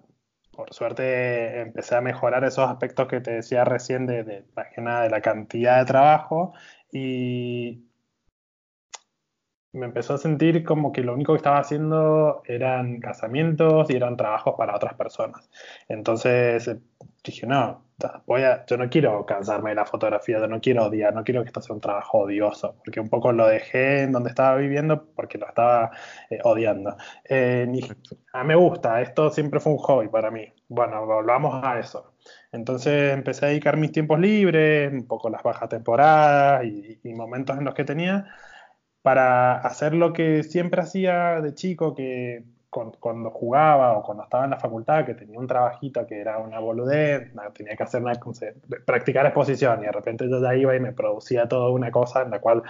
por 0.51 0.73
suerte 0.73 1.61
empecé 1.61 1.95
a 1.95 2.01
mejorar 2.01 2.43
esos 2.43 2.69
aspectos 2.69 3.07
que 3.07 3.21
te 3.21 3.31
decía 3.31 3.65
recién 3.65 4.05
de, 4.05 4.23
de, 4.23 4.43
de 4.43 5.09
la 5.09 5.21
cantidad 5.21 5.79
de 5.79 5.85
trabajo 5.85 6.53
y 6.91 7.85
me 9.73 9.87
empezó 9.87 10.13
a 10.13 10.17
sentir 10.19 10.63
como 10.63 10.91
que 10.91 11.01
lo 11.01 11.13
único 11.13 11.33
que 11.33 11.37
estaba 11.37 11.57
haciendo 11.57 12.43
eran 12.45 12.99
casamientos 12.99 13.89
y 13.89 13.95
eran 13.95 14.15
trabajos 14.15 14.53
para 14.55 14.75
otras 14.75 14.93
personas. 14.93 15.49
Entonces 15.89 16.67
eh, 16.67 16.79
dije, 17.23 17.47
no, 17.47 17.83
voy 18.27 18.43
a, 18.43 18.65
yo 18.67 18.77
no 18.77 18.89
quiero 18.89 19.25
cansarme 19.25 19.71
de 19.71 19.75
la 19.77 19.85
fotografía, 19.85 20.39
yo 20.39 20.47
no 20.47 20.61
quiero 20.61 20.85
odiar, 20.85 21.13
no 21.15 21.23
quiero 21.23 21.41
que 21.41 21.47
esto 21.47 21.61
sea 21.61 21.73
un 21.75 21.81
trabajo 21.81 22.19
odioso, 22.19 22.75
porque 22.85 22.99
un 22.99 23.09
poco 23.09 23.31
lo 23.31 23.47
dejé 23.47 24.03
en 24.03 24.11
donde 24.11 24.29
estaba 24.29 24.57
viviendo 24.57 25.05
porque 25.15 25.39
lo 25.39 25.47
estaba 25.47 25.91
eh, 26.29 26.39
odiando. 26.43 26.95
Eh, 27.25 27.67
a 28.33 28.43
me 28.43 28.55
gusta, 28.55 29.01
esto 29.01 29.31
siempre 29.31 29.59
fue 29.59 29.73
un 29.73 29.79
hobby 29.79 30.07
para 30.07 30.29
mí. 30.29 30.53
Bueno, 30.67 31.05
volvamos 31.05 31.63
a 31.63 31.79
eso. 31.79 32.13
Entonces 32.51 33.13
empecé 33.13 33.45
a 33.45 33.49
dedicar 33.49 33.77
mis 33.77 33.91
tiempos 33.91 34.19
libres, 34.19 34.91
un 34.93 35.07
poco 35.07 35.29
las 35.29 35.41
bajas 35.41 35.67
temporadas 35.69 36.63
y 36.65 37.13
momentos 37.15 37.57
en 37.57 37.65
los 37.65 37.73
que 37.73 37.83
tenía 37.83 38.27
para 39.03 39.57
hacer 39.57 39.93
lo 39.93 40.13
que 40.13 40.43
siempre 40.43 40.81
hacía 40.81 41.41
de 41.41 41.53
chico, 41.53 41.93
que 41.93 42.43
cuando 42.99 43.29
jugaba 43.29 43.97
o 43.97 44.01
cuando 44.01 44.23
estaba 44.23 44.45
en 44.45 44.49
la 44.51 44.57
facultad, 44.57 45.05
que 45.05 45.13
tenía 45.13 45.37
un 45.37 45.45
trabajito 45.45 46.07
que 46.07 46.19
era 46.19 46.39
una 46.39 46.59
boludez, 46.59 47.31
tenía 47.53 47.75
que 47.75 47.83
hacer 47.83 48.01
una, 48.01 48.13
practicar 48.85 49.25
exposición 49.27 49.81
y 49.81 49.85
de 49.85 49.91
repente 49.91 50.27
yo 50.27 50.41
ya 50.41 50.55
iba 50.55 50.75
y 50.75 50.79
me 50.79 50.91
producía 50.91 51.47
toda 51.47 51.69
una 51.69 51.91
cosa 51.91 52.23
en 52.23 52.31
la 52.31 52.39
cual 52.39 52.63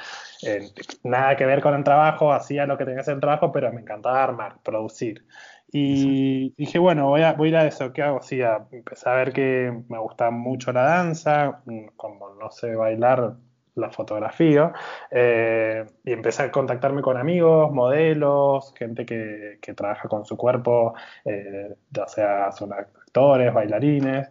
eh, 0.46 0.68
nada 1.04 1.38
que 1.38 1.46
ver 1.46 1.62
con 1.62 1.74
el 1.75 1.86
trabajo, 1.86 2.34
hacía 2.34 2.66
lo 2.66 2.78
que 2.78 2.84
tenía 2.84 2.98
que 2.98 3.02
hacer 3.02 3.16
el 3.16 3.22
trabajo, 3.22 3.52
pero 3.54 3.72
me 3.72 3.82
encantaba 3.82 4.24
armar, 4.24 4.58
producir. 4.63 5.25
Y 5.72 6.54
dije, 6.56 6.78
bueno, 6.80 7.08
voy 7.08 7.22
a, 7.22 7.34
voy 7.34 7.48
a 7.48 7.50
ir 7.50 7.56
a 7.58 7.66
eso. 7.66 7.94
¿Qué 7.94 8.04
hago? 8.04 8.22
Sí, 8.22 8.40
empecé 8.72 9.10
a 9.10 9.13
ver 9.13 9.34
que 9.34 9.74
me 9.90 9.98
gustaba 9.98 10.30
mucho 10.30 10.72
la 10.72 10.84
danza, 10.84 11.62
mm, 11.66 11.88
como 11.96 12.36
no 12.36 12.52
sé 12.52 12.75
bailar, 12.75 13.38
la 13.75 13.89
fotografía 13.89 14.72
eh, 15.10 15.86
y 16.03 16.12
empecé 16.12 16.44
a 16.44 16.51
contactarme 16.51 17.01
con 17.01 17.18
amigos, 17.18 17.72
modelos, 17.72 18.74
gente 18.77 19.06
que, 19.06 19.60
trabaja 19.75 20.08
con 20.08 20.25
su 20.25 20.38
cuerpo, 20.38 20.94
eh, 21.25 21.75
ya 21.92 22.08
sea 22.08 22.51
son 22.51 22.74
actores, 22.74 23.53
bailarines. 23.53 24.30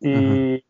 Y, 0.00 0.64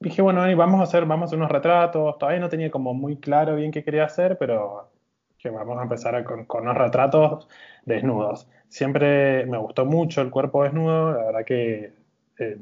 dije, 0.00 0.22
bueno, 0.22 0.42
vamos 0.56 0.80
a 0.80 0.84
hacer, 0.84 1.06
vamos 1.06 1.24
a 1.24 1.26
hacer 1.26 1.38
unos 1.38 1.50
retratos. 1.50 2.18
Todavía 2.18 2.40
no 2.40 2.48
tenía 2.48 2.70
como 2.70 2.94
muy 2.94 3.16
claro 3.18 3.56
bien 3.56 3.70
qué 3.70 3.84
quería 3.84 4.04
hacer, 4.04 4.36
pero 4.38 4.90
que 5.38 5.50
vamos 5.50 5.78
a 5.78 5.82
empezar 5.82 6.22
con, 6.24 6.46
con 6.46 6.62
unos 6.62 6.76
retratos 6.76 7.48
desnudos. 7.84 8.48
Siempre 8.68 9.46
me 9.46 9.58
gustó 9.58 9.84
mucho 9.86 10.20
el 10.22 10.30
cuerpo 10.30 10.64
desnudo, 10.64 11.12
la 11.12 11.24
verdad 11.26 11.44
que 11.44 11.92
eh, 12.38 12.58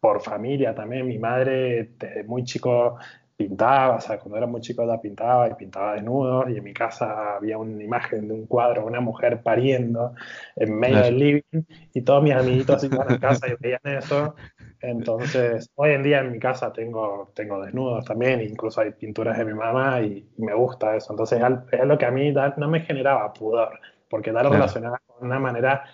por 0.00 0.20
familia 0.22 0.74
también. 0.74 1.06
Mi 1.06 1.18
madre 1.18 1.90
desde 1.98 2.24
muy 2.24 2.44
chico 2.44 2.96
pintaba, 3.40 3.96
o 3.96 4.00
sea, 4.00 4.18
cuando 4.18 4.36
era 4.36 4.46
muy 4.46 4.60
chico 4.60 4.86
ya 4.86 5.00
pintaba 5.00 5.48
y 5.48 5.54
pintaba 5.54 5.94
desnudo 5.94 6.46
y 6.50 6.58
en 6.58 6.64
mi 6.64 6.74
casa 6.74 7.36
había 7.36 7.56
una 7.56 7.82
imagen 7.82 8.28
de 8.28 8.34
un 8.34 8.46
cuadro, 8.46 8.84
una 8.84 9.00
mujer 9.00 9.42
pariendo 9.42 10.14
en 10.56 10.78
medio 10.78 10.98
del 10.98 11.18
living 11.18 11.62
y 11.94 12.02
todos 12.02 12.22
mis 12.22 12.34
amiguitos 12.34 12.84
iban 12.84 13.10
a 13.10 13.18
casa 13.18 13.48
y 13.48 13.54
veían 13.58 13.80
eso. 13.84 14.34
Entonces, 14.82 15.70
hoy 15.74 15.92
en 15.92 16.02
día 16.02 16.20
en 16.20 16.32
mi 16.32 16.38
casa 16.38 16.70
tengo, 16.70 17.32
tengo 17.34 17.62
desnudos 17.64 18.04
también, 18.04 18.42
incluso 18.42 18.82
hay 18.82 18.92
pinturas 18.92 19.38
de 19.38 19.44
mi 19.46 19.54
mamá 19.54 20.02
y, 20.02 20.26
me 20.36 20.54
gusta 20.54 20.96
eso. 20.96 21.12
Entonces, 21.12 21.40
es 21.72 21.86
lo 21.86 21.96
que 21.96 22.06
a 22.06 22.10
mí 22.10 22.32
no 22.32 22.68
me 22.68 22.80
generaba 22.80 23.32
pudor, 23.32 23.78
porque 24.08 24.32
da 24.32 24.42
lo 24.42 24.50
relacionaba 24.50 25.00
con 25.06 25.26
una 25.26 25.38
manera 25.38 25.84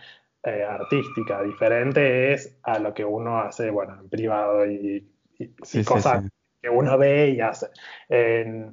eh, 0.46 0.62
artística, 0.62 1.42
diferente 1.42 2.32
es 2.32 2.56
a 2.62 2.78
lo 2.78 2.94
que 2.94 3.04
uno 3.04 3.40
hace, 3.40 3.68
bueno, 3.68 3.98
en 4.00 4.08
privado 4.08 4.64
y, 4.64 5.04
cosas 5.84 6.30
que 6.62 6.70
uno 6.70 6.96
ve 6.96 7.30
y 7.30 7.40
hace. 7.40 7.66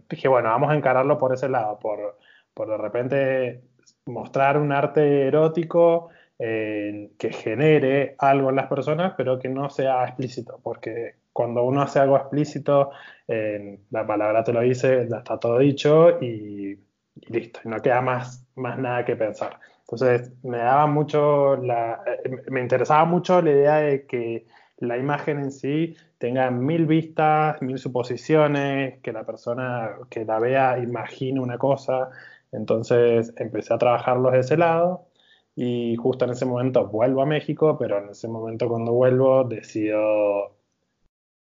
dije, 0.07 0.27
bueno, 0.27 0.49
vamos 0.49 0.69
a 0.69 0.75
encararlo 0.75 1.17
por 1.17 1.33
ese 1.33 1.49
lado, 1.49 1.79
por, 1.79 2.19
por 2.53 2.69
de 2.69 2.77
repente 2.77 3.63
mostrar 4.05 4.59
un 4.59 4.71
arte 4.71 5.25
erótico 5.27 6.09
que 6.37 7.29
genere 7.31 8.15
algo 8.19 8.51
en 8.51 8.55
las 8.55 8.67
personas, 8.67 9.15
pero 9.17 9.39
que 9.39 9.49
no 9.49 9.71
sea 9.71 10.05
explícito, 10.05 10.59
porque 10.61 11.15
cuando 11.33 11.63
uno 11.63 11.81
hace 11.81 11.97
algo 11.97 12.17
explícito, 12.17 12.91
la 13.27 14.05
palabra 14.05 14.43
te 14.43 14.53
lo 14.53 14.61
dice, 14.61 15.07
ya 15.09 15.17
está 15.17 15.39
todo 15.39 15.57
dicho 15.57 16.21
y, 16.21 16.77
y 17.15 17.33
listo, 17.33 17.61
y 17.65 17.69
no 17.69 17.81
queda 17.81 18.01
más, 18.01 18.45
más 18.55 18.77
nada 18.77 19.03
que 19.03 19.15
pensar. 19.15 19.59
Entonces, 19.87 20.31
me 20.43 20.57
daba 20.57 20.87
mucho, 20.87 21.57
la, 21.57 22.01
eh, 22.23 22.29
me 22.49 22.61
interesaba 22.61 23.05
mucho 23.05 23.41
la 23.41 23.51
idea 23.51 23.75
de 23.77 24.05
que 24.05 24.45
la 24.77 24.97
imagen 24.97 25.39
en 25.39 25.51
sí 25.51 25.95
tenga 26.17 26.51
mil 26.51 26.85
vistas, 26.85 27.61
mil 27.61 27.77
suposiciones, 27.77 28.99
que 29.01 29.11
la 29.11 29.25
persona 29.25 29.91
que 30.09 30.25
la 30.25 30.39
vea 30.39 30.77
imagine 30.79 31.39
una 31.39 31.57
cosa. 31.57 32.09
Entonces 32.51 33.33
empecé 33.37 33.73
a 33.73 33.77
trabajarlos 33.77 34.33
de 34.33 34.39
ese 34.39 34.57
lado 34.57 35.07
y 35.55 35.95
justo 35.97 36.25
en 36.25 36.31
ese 36.31 36.45
momento 36.45 36.87
vuelvo 36.87 37.21
a 37.21 37.25
México, 37.25 37.77
pero 37.77 37.99
en 37.99 38.09
ese 38.09 38.27
momento 38.27 38.67
cuando 38.69 38.93
vuelvo 38.93 39.43
decido, 39.43 40.55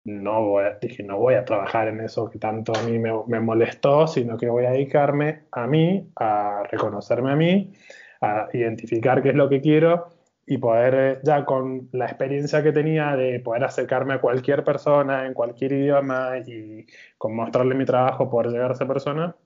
no 0.05 0.43
voy 0.45 0.65
dije, 0.81 1.03
no 1.03 1.19
voy 1.19 1.35
a 1.35 1.45
trabajar 1.45 1.89
en 1.89 2.01
eso 2.01 2.31
que 2.31 2.39
tanto 2.39 2.73
a 2.77 2.83
mí 2.83 2.99
me, 2.99 3.13
me 3.27 3.41
molestó, 3.41 4.07
sino 4.07 4.37
que 4.39 4.49
voy 4.49 4.65
a 4.67 4.71
dedicarme 4.71 5.45
a 5.53 5.67
mí, 5.67 6.11
a 6.17 6.63
reconocerme 6.71 7.33
a 7.33 7.37
mí 7.37 7.73
a 8.21 8.49
identificar 8.53 9.23
qué 9.23 9.31
es 9.31 9.35
lo 9.35 9.49
que 9.49 9.61
quiero 9.61 10.09
y 10.47 10.59
poder 10.59 10.95
eh, 10.95 11.21
ya 11.23 11.45
con 11.45 11.89
la 11.93 12.07
experiencia 12.07 12.63
que 12.63 12.73
tenía 12.73 13.17
de 13.17 13.41
poder 13.41 13.65
acercarme 13.65 14.15
a 14.15 14.21
cualquier 14.21 14.65
persona 14.65 15.27
en 15.27 15.35
cualquier 15.35 15.73
idioma 15.73 16.39
y 16.47 16.87
con 17.19 17.37
mostrarle 17.37 17.75
mi 17.75 17.85
trabajo, 17.85 18.29
poder 18.29 18.53
llegar 18.53 18.71
a 18.71 18.75
esa 18.75 18.87
persona, 18.87 19.37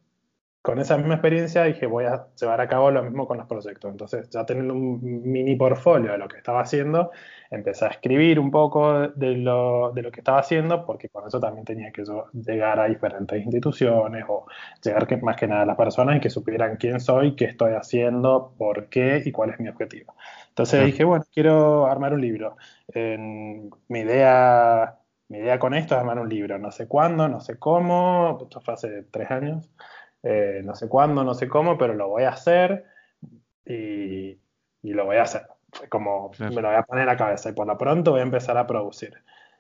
con 0.64 0.78
esa 0.78 0.97
misma 0.97 1.16
experiencia 1.16 1.64
dije 1.64 1.85
voy 1.85 2.06
a 2.06 2.26
llevar 2.40 2.59
a 2.62 2.68
cabo 2.68 2.90
lo 2.90 3.02
mismo 3.02 3.26
con 3.28 3.37
los 3.37 3.47
proyectos. 3.47 3.90
Entonces 3.90 4.30
ya 4.30 4.47
teniendo 4.47 4.73
un 4.73 4.99
mini 5.30 5.56
portfolio 5.56 6.12
de 6.12 6.16
lo 6.16 6.26
que 6.26 6.38
estaba 6.38 6.62
haciendo, 6.62 7.11
empecé 7.50 7.85
a 7.85 7.88
escribir 7.88 8.40
un 8.40 8.50
poco 8.50 9.09
de 9.09 9.37
lo, 9.37 9.92
de 9.92 10.00
lo 10.00 10.11
que 10.11 10.21
estaba 10.21 10.38
haciendo 10.38 10.87
porque 10.87 11.11
con 11.11 11.28
eso 11.28 11.38
también 11.38 11.66
tenía 11.66 11.92
que 11.92 12.02
llegar 12.33 12.80
a 12.80 12.87
diferentes 12.87 13.44
instituciones 13.44 14.25
o 14.26 14.47
llegar 14.83 15.06
que, 15.06 15.18
más 15.18 15.37
que 15.37 15.47
nada 15.47 15.64
a 15.64 15.66
las 15.66 15.76
personas 15.76 16.16
y 16.16 16.21
que 16.21 16.30
supieran 16.30 16.76
quién 16.78 16.99
soy, 16.99 17.37
qué 17.37 17.44
estoy 17.44 17.75
haciendo, 17.75 18.54
por 18.56 18.88
qué 18.88 19.23
y 19.23 19.33
cuál 19.33 19.50
es 19.50 19.61
mi 19.61 19.68
objetivo. 19.68 20.14
Entonces 20.49 20.87
dije, 20.87 21.04
bueno, 21.04 21.26
quiero 21.30 21.85
armar 21.85 22.14
un 22.14 22.23
libro. 22.23 22.56
mi 22.94 24.00
idea... 24.00 24.99
Mi 25.26 25.38
idea 25.38 25.59
con 25.59 25.73
esto 25.73 25.94
es 25.94 26.00
armar 26.00 26.18
un 26.18 26.28
libro, 26.28 26.59
no 26.59 26.71
sé 26.71 26.87
cuándo, 26.87 27.28
no 27.28 27.40
sé 27.40 27.59
cómo, 27.59 28.38
esto 28.42 28.61
fue 28.61 28.75
hace 28.75 29.04
tres 29.04 29.30
años, 29.30 29.71
eh, 30.24 30.62
no 30.64 30.74
sé 30.74 30.88
cuándo, 30.88 31.22
no 31.22 31.34
sé 31.34 31.48
cómo, 31.48 31.76
pero 31.76 31.92
lo 31.92 32.08
voy 32.08 32.22
a 32.22 32.30
hacer 32.30 32.86
y, 33.66 34.38
lo 34.82 35.04
voy 35.04 35.16
a 35.16 35.22
hacer. 35.22 35.42
Como 35.88 36.30
me 36.38 36.62
lo 36.62 36.68
voy 36.68 36.76
a 36.76 36.82
poner 36.82 37.08
a 37.08 37.12
la 37.12 37.16
cabeza 37.16 37.50
y 37.50 37.52
por 37.52 37.66
lo 37.66 37.76
pronto 37.76 38.12
voy 38.12 38.20
a 38.20 38.24
empezar 38.24 38.56
a 38.56 38.66
producir. 38.66 39.14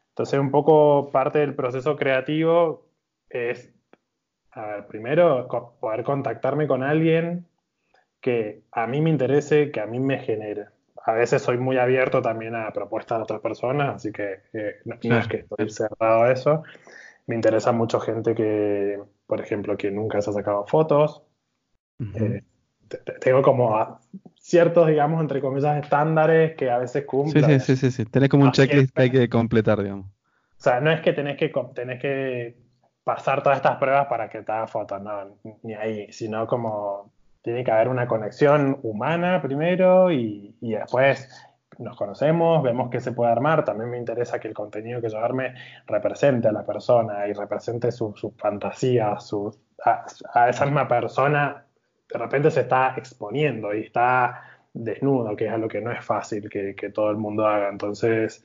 Entonces, 0.08 0.38
un 0.40 0.50
poco 0.50 1.10
parte 1.10 1.40
del 1.40 1.54
proceso 1.54 1.96
creativo 1.96 2.86
es, 3.28 3.72
a 4.52 4.66
ver, 4.66 4.86
primero 4.86 5.48
poder 5.80 6.02
contactarme 6.02 6.66
con 6.66 6.82
alguien 6.82 7.46
que 8.20 8.62
a 8.72 8.86
mí 8.86 9.02
me 9.02 9.10
interese, 9.10 9.70
que 9.70 9.80
a 9.80 9.86
mí 9.86 10.00
me 10.00 10.18
genere. 10.20 10.68
A 11.04 11.12
veces 11.12 11.42
soy 11.42 11.58
muy 11.58 11.76
abierto 11.76 12.22
también 12.22 12.54
a 12.54 12.72
propuestas 12.72 13.18
de 13.18 13.22
otras 13.24 13.40
personas, 13.40 13.96
así 13.96 14.12
que 14.12 14.40
eh, 14.54 14.76
no, 14.86 14.96
no, 15.02 15.18
es 15.18 15.28
que 15.28 15.38
estoy 15.38 15.68
cerrado 15.68 16.22
a 16.22 16.32
eso. 16.32 16.62
Me 17.26 17.34
interesa 17.34 17.72
mucho 17.72 18.00
gente 18.00 18.34
que, 18.34 19.00
por 19.26 19.40
ejemplo, 19.40 19.76
que 19.76 19.90
nunca 19.90 20.20
se 20.20 20.30
ha 20.30 20.32
sacado 20.32 20.66
fotos. 20.66 21.22
Eh, 21.98 22.42
tengo 23.20 23.42
como 23.42 23.98
ciertos, 24.36 24.86
digamos, 24.88 25.20
entre 25.20 25.40
comillas, 25.40 25.82
estándares 25.82 26.54
que 26.56 26.70
a 26.70 26.78
veces 26.78 27.04
cumplen. 27.06 27.60
Sí, 27.60 27.76
sí, 27.76 27.76
sí, 27.76 27.90
sí, 27.90 28.04
Tenés 28.04 28.28
como 28.28 28.44
un 28.44 28.52
checklist 28.52 28.94
que 28.94 29.02
hay 29.02 29.10
que 29.10 29.28
completar, 29.28 29.82
digamos. 29.82 30.06
O 30.06 30.62
sea, 30.64 30.80
no 30.80 30.90
es 30.90 31.00
que 31.00 31.12
tenés 31.12 31.36
que, 31.36 31.52
tenés 31.74 32.00
que 32.00 32.56
pasar 33.04 33.42
todas 33.42 33.56
estas 33.58 33.76
pruebas 33.76 34.06
para 34.06 34.28
que 34.28 34.42
te 34.42 34.52
hagas 34.52 34.70
fotos, 34.70 35.00
no, 35.00 35.36
ni 35.62 35.74
ahí, 35.74 36.12
sino 36.12 36.46
como 36.46 37.12
tiene 37.42 37.62
que 37.62 37.70
haber 37.70 37.88
una 37.88 38.06
conexión 38.06 38.78
humana 38.82 39.42
primero 39.42 40.10
y, 40.10 40.56
y 40.60 40.72
después 40.72 41.28
nos 41.78 41.96
conocemos, 41.96 42.62
vemos 42.62 42.90
qué 42.90 43.00
se 43.00 43.12
puede 43.12 43.30
armar. 43.30 43.64
También 43.64 43.90
me 43.90 43.98
interesa 43.98 44.38
que 44.38 44.48
el 44.48 44.54
contenido 44.54 45.00
que 45.00 45.08
yo 45.08 45.18
arme 45.18 45.54
represente 45.86 46.48
a 46.48 46.52
la 46.52 46.64
persona 46.64 47.26
y 47.26 47.32
represente 47.32 47.92
sus 47.92 48.18
su 48.18 48.30
fantasías, 48.32 49.26
su, 49.26 49.56
a, 49.84 50.48
esa 50.48 50.64
misma 50.64 50.88
persona 50.88 51.64
de 52.08 52.18
repente 52.18 52.50
se 52.50 52.60
está 52.60 52.94
exponiendo 52.96 53.74
y 53.74 53.82
está 53.82 54.42
desnudo, 54.72 55.36
que 55.36 55.46
es 55.46 55.52
algo 55.52 55.68
que 55.68 55.80
no 55.80 55.90
es 55.90 56.04
fácil 56.04 56.48
que, 56.48 56.74
todo 56.90 57.10
el 57.10 57.16
mundo 57.16 57.46
haga. 57.46 57.68
Entonces, 57.68 58.44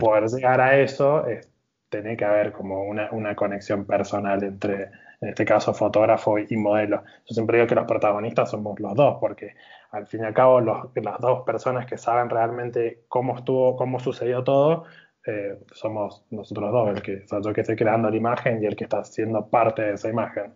poder 0.00 0.28
llegar 0.28 0.60
a 0.60 0.78
eso 0.78 1.26
es, 1.26 1.50
tiene 1.88 2.16
que 2.16 2.24
haber 2.24 2.52
como 2.52 2.82
una, 2.84 3.10
una 3.12 3.34
conexión 3.34 3.84
personal 3.84 4.42
entre, 4.42 4.90
en 5.20 5.28
este 5.28 5.44
caso, 5.44 5.74
fotógrafo 5.74 6.38
y 6.38 6.56
modelo. 6.56 7.02
Yo 7.26 7.34
siempre 7.34 7.58
digo 7.58 7.68
que 7.68 7.74
los 7.74 7.86
protagonistas 7.86 8.50
somos 8.50 8.78
los 8.80 8.94
dos, 8.94 9.18
porque 9.20 9.54
al 9.90 10.06
fin 10.06 10.22
y 10.22 10.26
al 10.26 10.34
cabo 10.34 10.60
las 10.60 11.20
dos 11.20 11.42
personas 11.44 11.86
que 11.86 11.96
saben 11.96 12.28
realmente 12.28 13.04
cómo 13.08 13.36
estuvo, 13.36 13.76
cómo 13.76 13.98
sucedió 14.00 14.44
todo, 14.44 14.84
eh, 15.26 15.58
somos 15.72 16.24
nosotros 16.30 16.72
dos, 16.72 16.88
el 16.96 17.02
que, 17.02 17.24
yo 17.42 17.52
que 17.52 17.60
estoy 17.60 17.76
creando 17.76 18.10
la 18.10 18.16
imagen 18.16 18.62
y 18.62 18.66
el 18.66 18.76
que 18.76 18.84
está 18.84 19.04
siendo 19.04 19.48
parte 19.48 19.82
de 19.82 19.94
esa 19.94 20.08
imagen. 20.08 20.54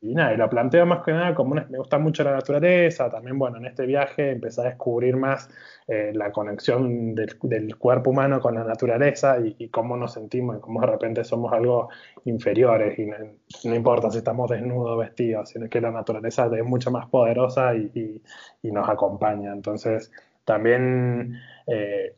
Y 0.00 0.14
nada, 0.14 0.32
y 0.32 0.36
lo 0.36 0.48
planteo 0.48 0.86
más 0.86 1.04
que 1.04 1.12
nada 1.12 1.34
como 1.34 1.56
me 1.56 1.78
gusta 1.78 1.98
mucho 1.98 2.22
la 2.22 2.32
naturaleza, 2.32 3.10
también 3.10 3.36
bueno, 3.36 3.56
en 3.58 3.66
este 3.66 3.84
viaje 3.84 4.30
empecé 4.30 4.60
a 4.60 4.64
descubrir 4.64 5.16
más 5.16 5.50
eh, 5.88 6.12
la 6.14 6.30
conexión 6.30 7.16
del, 7.16 7.76
cuerpo 7.76 8.10
humano 8.10 8.40
con 8.40 8.54
la 8.54 8.62
naturaleza 8.62 9.38
y, 9.40 9.68
cómo 9.70 9.96
nos 9.96 10.12
sentimos 10.12 10.56
y 10.58 10.60
cómo 10.60 10.80
de 10.82 10.86
repente 10.86 11.24
somos 11.24 11.52
algo 11.52 11.88
inferiores 12.26 12.96
y 12.98 13.06
no, 13.06 13.74
importa 13.74 14.10
si 14.10 14.18
estamos 14.18 14.48
desnudos 14.50 14.90
o 14.92 14.96
vestidos, 14.98 15.48
sino 15.48 15.68
que 15.68 15.80
la 15.80 15.90
naturaleza 15.90 16.48
es 16.54 16.64
mucho 16.64 16.92
más 16.92 17.08
poderosa 17.08 17.74
y, 17.74 18.22
nos 18.62 18.88
acompaña. 18.88 19.52
Entonces, 19.52 20.12
también 20.44 21.34
eh, 21.66 22.14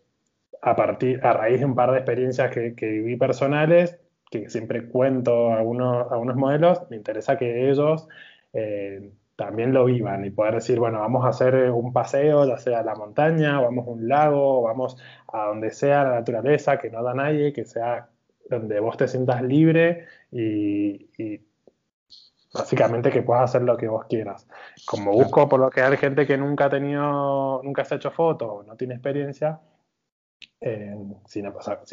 a, 0.61 0.77
partir, 0.77 1.25
a 1.25 1.33
raíz 1.33 1.61
de 1.61 1.67
un 1.67 1.75
par 1.75 1.93
de 1.93 1.99
experiencias 1.99 2.51
que 2.51 2.87
viví 2.87 3.17
personales, 3.17 4.00
que 4.31 4.49
siempre 4.49 4.89
cuento 4.89 5.53
a 5.53 5.59
algunos, 5.59 6.11
a 6.11 6.17
modelos, 6.17 6.83
me 6.89 6.97
interesa 6.97 7.37
que 7.37 7.69
ellos 7.69 8.09
eh, 8.53 9.13
también 9.37 9.73
lo 9.73 9.87
vivan 9.87 10.25
y 10.25 10.31
poder 10.31 10.55
decir, 10.55 10.79
bueno, 10.79 11.01
vamos 11.01 11.25
a 11.25 11.29
hacer 11.29 11.71
un 11.71 11.93
paseo, 11.93 12.47
ya 12.47 12.59
sea 12.59 12.81
a 12.81 12.85
la 12.85 12.95
montaña, 12.95 13.59
vamos 13.59 13.87
a 13.87 13.91
un 13.91 14.07
lago, 14.07 14.63
vamos 14.63 14.97
a 15.33 15.47
donde 15.47 15.71
sea 15.71 16.05
la 16.05 16.11
naturaleza, 16.17 16.79
que 16.79 16.91
no 16.91 17.03
da 17.03 17.15
nadie, 17.15 17.53
que 17.53 17.65
sea 17.65 18.09
donde 18.49 18.79
vos 18.81 18.97
te 18.97 19.09
sientas 19.09 19.43
libre 19.43 20.07
y, 20.31 21.41
básicamente 22.53 23.11
que 23.11 23.23
puedas 23.23 23.45
hacer 23.45 23.63
lo 23.63 23.77
que 23.77 23.89
vos 23.89 24.05
quieras. 24.07 24.47
Como 24.85 25.13
busco 25.13 25.49
por 25.49 25.59
lo 25.59 25.71
que 25.71 25.81
hay 25.81 25.97
gente 25.97 26.27
que 26.27 26.37
nunca 26.37 26.67
ha 26.67 26.71
tenido, 26.71 27.63
nunca 27.63 27.85
se 27.85 27.95
ha 27.95 27.97
hecho 27.97 28.11
fotos, 28.11 28.67
no 28.67 28.77
tiene 28.77 28.95
experiencia, 28.95 29.61
sin, 31.27 31.47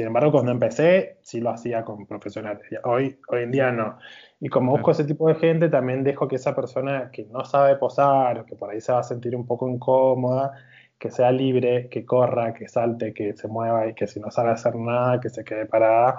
embargo, 0.06 0.32
cuando 0.32 0.52
empecé, 0.52 1.18
sí 1.22 1.40
lo 1.40 1.52
hacía 1.52 1.84
con 1.86 2.06
profesionales. 2.06 2.62
Hoy, 2.84 3.18
hoy 3.30 3.44
en 3.44 3.52
día 3.52 3.72
no. 3.72 3.98
Y 4.40 4.50
como 4.50 4.74
busco 4.74 4.92
ese 4.92 5.06
tipo 5.06 5.28
de 5.30 5.36
gente, 5.36 5.70
también 5.70 6.04
dejo 6.04 6.28
que 6.28 6.36
esa 6.36 6.54
persona 6.54 7.10
que 7.12 7.26
no 7.26 7.46
sabe 7.46 7.78
posar 7.78 8.40
o 8.40 8.46
que 8.46 8.56
por 8.56 8.70
ahí 8.70 8.82
se 8.82 8.92
va 8.92 9.00
a 9.00 9.04
sentir 9.04 9.36
un 9.36 9.46
poco 9.46 9.70
incómoda, 9.70 10.52
que 11.00 11.12
sea 11.12 11.32
libre, 11.32 11.88
que 11.90 12.06
corra, 12.06 12.54
que 12.54 12.68
salte, 12.68 13.14
que 13.14 13.34
se 13.34 13.48
mueva 13.48 13.88
y 13.88 13.94
que 13.94 14.08
si 14.08 14.20
no 14.20 14.32
sabe 14.32 14.52
hacer 14.52 14.76
nada, 14.76 15.20
que 15.22 15.30
se 15.30 15.44
quede 15.46 15.66
parada. 15.66 16.18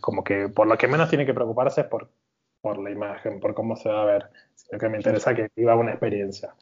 como 0.00 0.22
que 0.22 0.48
por 0.48 0.66
lo 0.66 0.76
que 0.76 0.88
menos 0.88 1.08
tiene 1.08 1.24
que 1.24 1.34
preocuparse 1.34 1.82
es 1.82 1.86
por, 1.86 2.10
por 2.60 2.78
la 2.78 2.90
imagen, 2.90 3.40
por 3.40 3.54
cómo 3.54 3.76
se 3.76 3.88
va 3.88 4.02
a 4.02 4.06
ver. 4.06 4.30
Sino 4.54 4.78
que 4.78 4.88
me 4.90 4.98
interesa 4.98 5.34
que 5.34 5.48
viva 5.56 5.76
una 5.76 5.92
experiencia. 5.92 6.54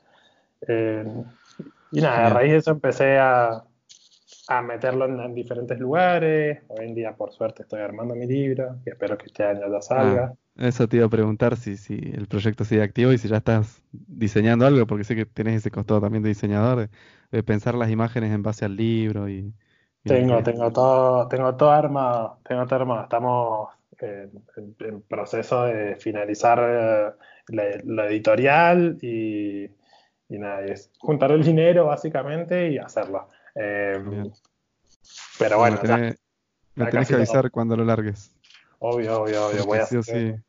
y 0.68 2.00
nada, 2.00 2.26
a 2.26 2.30
raíz 2.30 2.52
de 2.52 2.58
eso 2.58 2.70
empecé 2.70 3.18
a, 3.18 3.64
a 4.48 4.62
meterlo 4.62 5.06
en, 5.06 5.34
diferentes 5.34 5.78
lugares. 5.78 6.60
Hoy 6.68 6.86
en 6.86 6.94
día, 6.94 7.14
por 7.14 7.32
suerte, 7.32 7.62
estoy 7.62 7.80
armando 7.80 8.14
mi 8.14 8.26
libro 8.26 8.76
y 8.84 8.90
espero 8.90 9.16
que 9.16 9.26
este 9.26 9.44
año 9.44 9.70
ya 9.70 9.80
salga. 9.80 10.34
Ah, 10.56 10.68
eso 10.68 10.88
te 10.88 10.96
iba 10.96 11.06
a 11.06 11.10
preguntar 11.10 11.56
si, 11.56 11.76
si 11.76 11.94
el 11.94 12.26
proyecto 12.26 12.64
sigue 12.64 12.82
activo 12.82 13.12
y 13.12 13.18
si 13.18 13.28
ya 13.28 13.38
estás 13.38 13.82
diseñando 13.92 14.66
algo, 14.66 14.86
porque 14.86 15.04
sé 15.04 15.14
que 15.14 15.26
tenés 15.26 15.56
ese 15.56 15.70
costado 15.70 16.00
también 16.00 16.22
de 16.22 16.30
diseñador, 16.30 16.88
de, 17.30 17.42
pensar 17.42 17.74
las 17.74 17.90
imágenes 17.90 18.32
en 18.32 18.42
base 18.42 18.64
al 18.64 18.76
libro 18.76 19.28
y... 19.28 19.52
tengo, 20.04 20.42
tengo 20.42 20.70
todo, 20.70 21.28
tengo 21.28 21.54
todo 21.54 21.70
armado, 21.70 22.38
tengo 22.46 22.66
todo 22.66 22.80
armado. 22.80 23.02
Estamos 23.04 23.68
en, 24.00 25.02
proceso 25.08 25.64
de 25.64 25.96
finalizar 25.96 27.16
eh, 27.48 27.80
lo 27.84 28.04
editorial 28.04 28.98
y, 29.00 29.70
y 30.28 30.38
nada, 30.38 30.64
es 30.64 30.90
juntar 30.98 31.30
el 31.30 31.44
dinero 31.44 31.86
básicamente 31.86 32.70
y 32.70 32.78
hacerlo. 32.78 33.28
Em, 33.54 34.30
pero 35.38 35.58
bueno, 35.58 35.78
me 36.74 36.86
tenés, 36.86 37.08
que 37.08 37.14
avisar 37.14 37.50
cuando 37.50 37.76
lo 37.76 37.84
largues. 37.84 38.34
Obvio, 38.78 39.22
obvio, 39.22 39.46
obvio. 39.46 39.66
Voy 39.66 39.78
a, 39.78 39.82
hacer, 39.82 40.42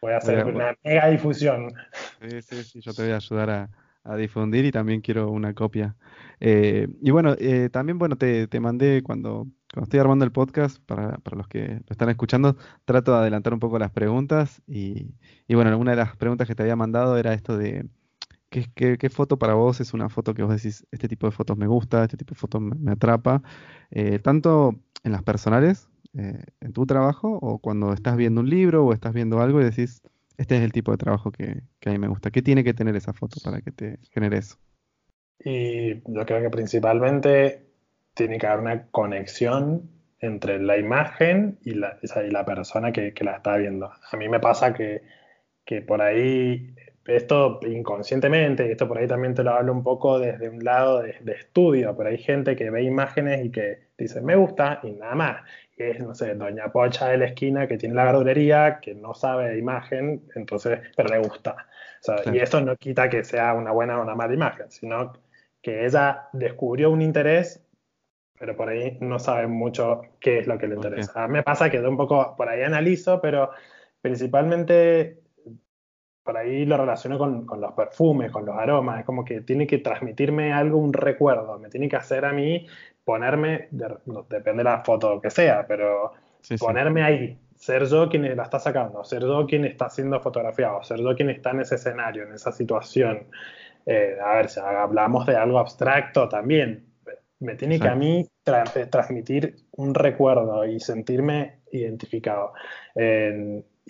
voy 0.00 0.12
a 0.12 0.16
hacer 0.16 0.44
una 0.46 0.76
mega 0.82 1.08
difusión. 1.08 1.72
Sí, 2.20 2.42
sí, 2.42 2.64
sí, 2.64 2.80
yo 2.80 2.94
te 2.94 3.02
voy 3.02 3.12
a 3.12 3.16
ayudar 3.16 3.50
a, 3.50 3.68
difundir 4.16 4.64
y 4.64 4.72
también 4.72 5.02
quiero 5.02 5.30
una 5.30 5.54
copia. 5.54 5.94
Eh, 6.40 6.88
y 7.00 7.10
bueno, 7.10 7.36
eh, 7.38 7.68
también 7.70 7.98
bueno, 7.98 8.16
te, 8.16 8.48
te 8.48 8.58
mandé 8.58 9.02
cuando, 9.02 9.46
cuando, 9.72 9.84
estoy 9.84 10.00
armando 10.00 10.24
el 10.24 10.32
podcast, 10.32 10.82
para, 10.84 11.18
para, 11.18 11.36
los 11.36 11.46
que 11.46 11.82
lo 11.86 11.90
están 11.90 12.08
escuchando, 12.08 12.56
trato 12.86 13.12
de 13.12 13.18
adelantar 13.18 13.52
un 13.52 13.60
poco 13.60 13.78
las 13.78 13.92
preguntas 13.92 14.62
y, 14.66 15.14
y 15.46 15.54
bueno, 15.54 15.76
una 15.78 15.92
de 15.92 15.98
las 15.98 16.16
preguntas 16.16 16.48
que 16.48 16.54
te 16.54 16.62
había 16.62 16.76
mandado 16.76 17.18
era 17.18 17.34
esto 17.34 17.56
de 17.56 17.86
¿Qué, 18.50 19.10
foto 19.10 19.38
para 19.38 19.54
vos 19.54 19.80
es 19.80 19.94
una 19.94 20.08
foto 20.08 20.34
que 20.34 20.42
vos 20.42 20.52
decís, 20.52 20.84
este 20.90 21.06
tipo 21.06 21.26
de 21.26 21.30
fotos 21.30 21.56
me 21.56 21.68
gusta, 21.68 22.02
este 22.02 22.16
tipo 22.16 22.34
de 22.34 22.40
fotos 22.40 22.60
me, 22.60 22.92
atrapa? 22.92 23.42
Eh, 23.92 24.18
tanto 24.18 24.74
en 25.04 25.12
las 25.12 25.22
personales, 25.22 25.88
eh, 26.18 26.42
en 26.60 26.72
tu 26.72 26.84
trabajo, 26.84 27.38
o 27.40 27.60
cuando 27.60 27.92
estás 27.92 28.16
viendo 28.16 28.40
un 28.40 28.50
libro 28.50 28.84
o 28.84 28.92
estás 28.92 29.14
viendo 29.14 29.40
algo 29.40 29.60
y 29.60 29.64
decís, 29.64 30.02
este 30.36 30.56
es 30.56 30.62
el 30.62 30.72
tipo 30.72 30.90
de 30.90 30.98
trabajo 30.98 31.30
que, 31.30 31.62
a 31.86 31.90
mí 31.90 31.98
me 31.98 32.08
gusta. 32.08 32.32
¿Qué 32.32 32.42
tiene 32.42 32.64
que 32.64 32.74
tener 32.74 32.96
esa 32.96 33.12
foto 33.12 33.36
para 33.44 33.60
que 33.60 33.70
te 33.70 33.98
genere 34.10 34.38
eso? 34.38 34.56
Y 35.38 36.00
yo 36.12 36.26
creo 36.26 36.42
que 36.42 36.50
principalmente 36.50 37.66
tiene 38.14 38.38
que 38.38 38.48
haber 38.48 38.60
una 38.60 38.86
conexión 38.88 39.88
entre 40.18 40.60
la 40.60 40.76
imagen 40.76 41.56
y 41.62 41.74
la, 41.74 42.00
persona 42.44 42.90
que, 42.90 43.14
la 43.20 43.36
está 43.36 43.56
viendo. 43.58 43.92
A 44.10 44.16
mí 44.16 44.28
me 44.28 44.40
pasa 44.40 44.74
que 44.74 45.02
por 45.86 46.02
ahí 46.02 46.74
esto 47.16 47.60
inconscientemente, 47.66 48.66
y 48.66 48.72
esto 48.72 48.88
por 48.88 48.98
ahí 48.98 49.06
también 49.06 49.34
te 49.34 49.42
lo 49.42 49.52
hablo 49.52 49.72
un 49.72 49.82
poco 49.82 50.18
desde 50.18 50.48
un 50.48 50.62
lado 50.62 51.02
de, 51.02 51.14
estudio, 51.32 51.96
pero 51.96 52.10
hay 52.10 52.18
gente 52.18 52.56
que 52.56 52.70
ve 52.70 52.82
imágenes 52.82 53.44
y 53.44 53.50
que 53.50 53.78
dice 53.96 54.20
me 54.20 54.36
gusta 54.36 54.80
y 54.82 54.92
nada 54.92 55.14
más. 55.14 55.42
Y 55.76 55.82
es, 55.84 56.00
no 56.00 56.14
sé, 56.14 56.34
Doña 56.34 56.70
Pocha 56.72 57.08
de 57.08 57.18
la 57.18 57.26
esquina 57.26 57.66
que 57.66 57.78
tiene 57.78 57.94
la 57.94 58.04
verdulería, 58.04 58.80
que 58.80 58.94
no 58.94 59.14
sabe 59.14 59.50
de 59.50 59.58
imagen, 59.58 60.22
entonces, 60.34 60.80
pero 60.96 61.08
le 61.08 61.18
gusta. 61.18 61.66
Y 62.32 62.38
eso 62.38 62.60
no 62.60 62.76
quita 62.76 63.08
que 63.08 63.24
sea 63.24 63.54
una 63.54 63.72
buena 63.72 63.98
o 63.98 64.02
una 64.02 64.14
mala 64.14 64.34
imagen, 64.34 64.70
sino 64.70 65.12
que 65.62 65.84
ella 65.84 66.28
descubrió 66.32 66.90
un 66.90 67.02
interés, 67.02 67.62
pero 68.38 68.56
por 68.56 68.70
ahí 68.70 68.96
no 69.00 69.18
sabe 69.18 69.46
mucho 69.46 70.02
qué 70.18 70.38
es 70.38 70.46
lo 70.46 70.58
que 70.58 70.66
le 70.66 70.76
interesa. 70.76 71.24
A 71.24 71.28
mí 71.28 71.34
me 71.34 71.42
pasa 71.42 71.70
que 71.70 71.80
de 71.80 71.88
un 71.88 71.96
poco 71.96 72.34
por 72.36 72.48
ahí 72.48 72.62
analizo, 72.62 73.20
pero 73.20 73.50
principalmente 74.00 75.19
por 76.22 76.36
ahí 76.36 76.64
lo 76.64 76.76
relaciono 76.76 77.18
con, 77.18 77.46
los 77.60 77.72
perfumes, 77.72 78.30
con 78.30 78.44
los 78.44 78.56
aromas, 78.56 79.00
es 79.00 79.06
como 79.06 79.24
que 79.24 79.40
tiene 79.40 79.66
que 79.66 79.78
transmitirme 79.78 80.52
algo, 80.52 80.78
un 80.78 80.92
recuerdo, 80.92 81.58
me 81.58 81.68
tiene 81.68 81.88
que 81.88 81.96
hacer 81.96 82.24
a 82.24 82.32
mí 82.32 82.66
ponerme, 83.04 83.68
depende 83.70 84.58
de 84.58 84.64
la 84.64 84.84
foto 84.84 85.20
que 85.20 85.30
sea, 85.30 85.64
pero 85.66 86.12
ponerme 86.58 87.02
ahí, 87.02 87.38
ser 87.56 87.86
yo 87.86 88.08
quien 88.08 88.36
la 88.36 88.42
está 88.42 88.58
sacando, 88.58 89.02
ser 89.04 89.22
yo 89.22 89.46
quien 89.46 89.64
está 89.64 89.88
siendo 89.88 90.20
fotografiado, 90.20 90.82
ser 90.82 91.00
yo 91.00 91.14
quien 91.16 91.30
está 91.30 91.50
en 91.50 91.60
ese 91.60 91.76
escenario, 91.76 92.24
en 92.24 92.34
esa 92.34 92.52
situación. 92.52 93.26
Eh, 93.86 94.16
a 94.24 94.34
ver, 94.34 94.48
si 94.48 94.60
hablamos 94.60 95.26
de 95.26 95.36
algo 95.36 95.58
abstracto 95.58 96.28
también, 96.28 96.86
me 97.40 97.54
tiene 97.54 97.80
que 97.80 97.88
a 97.88 97.94
mí 97.94 98.26
transmitir 98.90 99.56
un 99.72 99.94
recuerdo 99.94 100.64
y 100.66 100.78
sentirme 100.78 101.60
identificado. 101.72 102.52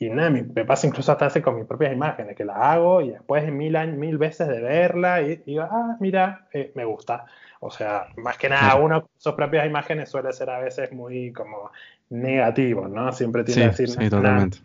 Y 0.03 0.09
nada, 0.09 0.31
me 0.31 0.65
pasa 0.65 0.87
incluso 0.87 1.13
hasta 1.13 1.27
hace 1.27 1.43
con 1.43 1.57
mis 1.57 1.67
propias 1.67 1.93
imágenes, 1.93 2.35
que 2.35 2.47
las 2.47 2.57
hago 2.57 3.03
y 3.03 3.11
después 3.11 3.45
de 3.45 3.51
mil, 3.51 3.77
años, 3.77 3.99
mil 3.99 4.17
veces 4.17 4.49
de 4.49 4.59
verla 4.63 5.21
y 5.21 5.37
digo, 5.45 5.63
ah, 5.71 5.99
mira, 6.01 6.47
eh, 6.55 6.73
me 6.75 6.87
gusta. 6.87 7.27
O 7.61 7.71
sea, 7.71 8.07
más 8.17 8.39
que 8.39 8.49
nada, 8.49 8.77
uno 8.77 9.03
con 9.03 9.11
sus 9.19 9.35
propias 9.35 9.67
imágenes 9.67 10.09
suele 10.09 10.33
ser 10.33 10.49
a 10.49 10.59
veces 10.59 10.91
muy 10.91 11.35
como 11.35 11.71
negativo, 12.09 12.89
¿no? 12.89 13.13
Siempre 13.13 13.45
tiene 13.45 13.61
que 13.61 13.69
decir, 13.69 13.91
sí, 13.91 14.09
totalmente. 14.09 14.57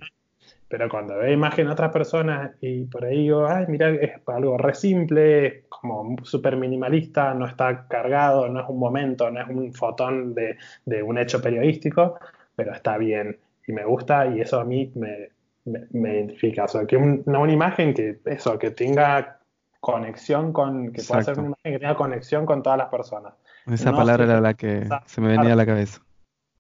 Pero 0.70 0.88
cuando 0.88 1.18
ve 1.18 1.34
imagen 1.34 1.68
de 1.68 1.74
otras 1.74 1.92
personas 1.92 2.52
y 2.62 2.86
por 2.86 3.04
ahí 3.04 3.24
digo, 3.24 3.46
ay, 3.46 3.66
mira, 3.68 3.90
es 3.90 4.14
algo 4.28 4.58
re 4.58 4.74
simple, 4.74 5.66
como 5.68 6.16
súper 6.24 6.56
minimalista, 6.56 7.34
no 7.34 7.46
está 7.46 7.90
cargado, 7.90 8.48
no 8.48 8.62
es 8.62 8.70
un 8.70 8.80
momento, 8.80 9.30
no 9.30 9.42
es 9.42 9.50
un 9.50 9.74
fotón 9.74 10.34
de, 10.34 10.58
de 10.86 11.04
un 11.04 11.18
hecho 11.18 11.42
periodístico, 11.42 12.18
pero 12.56 12.72
está 12.72 12.98
bien 12.98 13.38
y 13.68 13.74
me 13.74 13.86
gusta 13.86 14.28
y 14.28 14.42
eso 14.42 14.60
a 14.60 14.64
mí 14.64 14.92
me, 14.96 15.30
me, 15.66 16.14
identifica. 16.14 16.66
O 16.66 16.68
sea, 16.68 16.86
que 16.86 16.98
una, 16.98 17.40
una, 17.40 17.52
imagen 17.52 17.94
que 17.94 18.20
eso, 18.26 18.58
que 18.60 18.72
tenga 18.72 19.40
conexión 19.80 20.54
con, 20.54 20.92
que 20.92 21.04
pueda 21.04 21.24
ser 21.24 21.40
una 21.40 21.48
imagen 21.48 21.74
que 21.74 21.80
tenga 21.80 21.96
conexión 21.96 22.46
con 22.46 22.64
todas 22.64 22.78
las 22.78 22.90
personas. 22.90 23.34
Esa 23.66 23.92
palabra 23.92 24.26
era 24.26 24.42
la 24.42 24.54
que 24.54 24.88
se 25.06 25.22
me 25.22 25.30
venía 25.30 25.54
a 25.54 25.56
la 25.56 25.66
cabeza. 25.66 26.02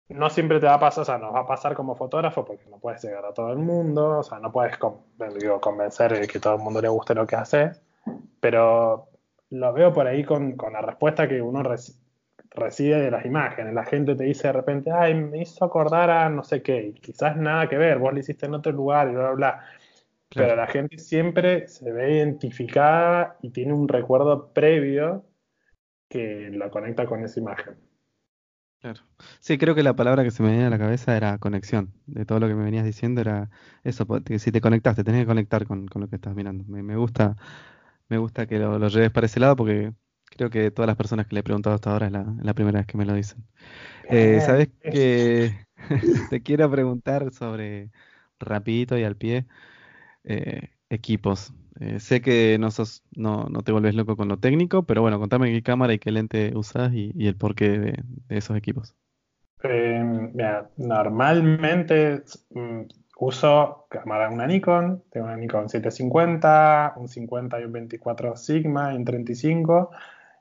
No 0.08 0.30
siempre 0.30 0.60
te 0.60 0.68
va 0.68 0.76
a 0.76 0.80
pasar, 0.80 1.02
o 1.02 1.06
sea, 1.06 1.18
nos 1.18 1.34
va 1.34 1.40
a 1.40 1.48
pasar 1.48 1.74
como 1.74 1.96
fotógrafo 1.96 2.46
porque 2.46 2.66
no 2.70 2.78
puedes 2.78 3.04
llegar 3.04 3.26
a 3.26 3.34
todo 3.34 3.52
el 3.52 3.58
mundo, 3.58 4.20
o 4.20 4.24
sea, 4.24 4.40
no 4.40 4.52
puedes 4.52 4.78
digo, 5.40 5.60
convencer 5.60 6.20
de 6.20 6.28
que 6.28 6.40
todo 6.40 6.56
el 6.56 6.62
mundo 6.62 6.80
le 6.80 6.90
guste 6.90 7.16
lo 7.16 7.26
que 7.26 7.36
haces, 7.36 7.82
pero 8.40 9.10
lo 9.50 9.74
veo 9.74 9.92
por 9.94 10.06
ahí 10.06 10.24
con, 10.24 10.56
con 10.56 10.74
la 10.74 10.82
respuesta 10.82 11.28
que 11.28 11.42
uno 11.42 11.64
recibe 11.64 12.05
recibe 12.56 12.98
de 12.98 13.12
las 13.12 13.26
imágenes. 13.26 13.74
La 13.74 13.86
gente 13.86 14.16
te 14.16 14.24
dice 14.24 14.48
de 14.48 14.54
repente, 14.54 14.92
ay, 14.92 15.14
me 15.16 15.42
hizo 15.42 15.66
acordar 15.66 16.10
a 16.10 16.30
no 16.30 16.44
sé 16.44 16.62
qué, 16.62 16.88
y 16.88 16.94
quizás 16.94 17.38
nada 17.38 17.68
que 17.70 17.78
ver, 17.78 18.00
vos 18.00 18.14
lo 18.14 18.20
hiciste 18.20 18.46
en 18.46 18.56
otro 18.56 18.72
lugar 18.72 19.10
y 19.10 19.12
bla, 19.12 19.32
bla, 19.32 19.34
bla. 19.34 19.66
Pero 20.30 20.56
la 20.56 20.68
gente 20.68 20.98
siempre 20.98 21.68
se 21.68 21.92
ve 21.92 22.18
identificada 22.18 23.38
y 23.42 23.52
tiene 23.52 23.74
un 23.74 23.88
recuerdo 23.88 24.52
previo 24.54 25.26
que 26.10 26.50
lo 26.52 26.70
conecta 26.72 27.06
con 27.06 27.24
esa 27.24 27.40
imagen. 27.40 27.78
Claro. 28.80 29.02
Sí, 29.40 29.58
creo 29.58 29.74
que 29.74 29.82
la 29.82 29.96
palabra 29.96 30.24
que 30.24 30.32
se 30.32 30.44
me 30.44 30.52
venía 30.52 30.68
a 30.68 30.70
la 30.70 30.78
cabeza 30.78 31.18
era 31.18 31.40
conexión. 31.40 31.94
De 32.06 32.26
todo 32.26 32.40
lo 32.40 32.48
que 32.48 32.54
me 32.54 32.64
venías 32.64 32.86
diciendo 32.86 33.22
era 33.22 33.50
eso, 33.84 34.06
que 34.24 34.38
si 34.40 34.52
te 34.52 34.62
conectaste, 34.62 35.04
tenés 35.04 35.22
que 35.22 35.28
conectar 35.28 35.66
con, 35.66 35.88
lo 35.94 36.08
que 36.08 36.16
estás 36.18 36.36
mirando. 36.36 36.64
Me, 36.66 36.96
gusta, 36.96 37.36
me 38.10 38.18
gusta 38.18 38.46
que 38.48 38.60
lo, 38.60 38.88
lleves 38.88 39.12
para 39.12 39.26
ese 39.26 39.40
lado 39.40 39.56
porque 39.56 39.94
creo 40.36 40.50
que 40.50 40.72
todas 40.72 40.88
las 40.88 40.98
personas 40.98 41.28
que 41.28 41.36
le 41.36 41.40
he 41.40 41.44
preguntado 41.44 41.76
hasta 41.76 41.92
ahora 41.92 42.08
es 42.08 42.12
la, 42.12 42.54
primera 42.54 42.80
vez 42.80 42.88
que 42.88 42.98
me 42.98 43.06
lo 43.06 43.14
dicen. 43.14 43.44
Eh, 44.10 44.42
Sabes 44.42 44.70
que 44.84 45.66
te 46.30 46.42
quiero 46.42 46.70
preguntar 46.70 47.32
sobre 47.32 47.90
rapidito 48.40 48.98
y 48.98 49.04
al 49.04 49.16
pie 49.16 49.46
eh, 50.24 50.70
equipos. 50.90 51.54
Eh, 51.80 52.00
sé 52.00 52.22
que 52.22 52.58
no, 52.60 52.72
sos, 52.72 53.04
no, 53.16 53.48
no, 53.50 53.62
te 53.62 53.72
vuelves 53.72 53.96
loco 53.96 54.16
con 54.16 54.30
lo 54.30 54.38
técnico, 54.38 54.84
pero 54.84 55.02
bueno, 55.02 55.20
contame 55.20 55.52
qué 55.52 55.62
cámara 55.62 55.94
y 55.94 56.00
qué 56.00 56.12
lente 56.12 56.54
usas 56.56 56.94
y, 56.94 57.12
el 57.28 57.36
porqué 57.36 57.80
de, 57.80 58.04
esos 58.30 58.56
equipos. 58.56 58.96
Em, 59.62 60.32
normalmente 60.78 62.24
mm, 62.52 62.82
uso 63.20 63.88
cámara 63.90 64.30
una 64.30 64.48
Nikon, 64.48 65.04
tengo 65.10 65.26
una 65.26 65.36
Nikon 65.36 65.70
750, 65.70 66.94
un 66.98 67.08
50 67.10 67.60
y 67.60 67.64
un 67.66 67.72
24 67.72 68.36
Sigma 68.38 68.94
en 68.94 69.04
35. 69.04 69.92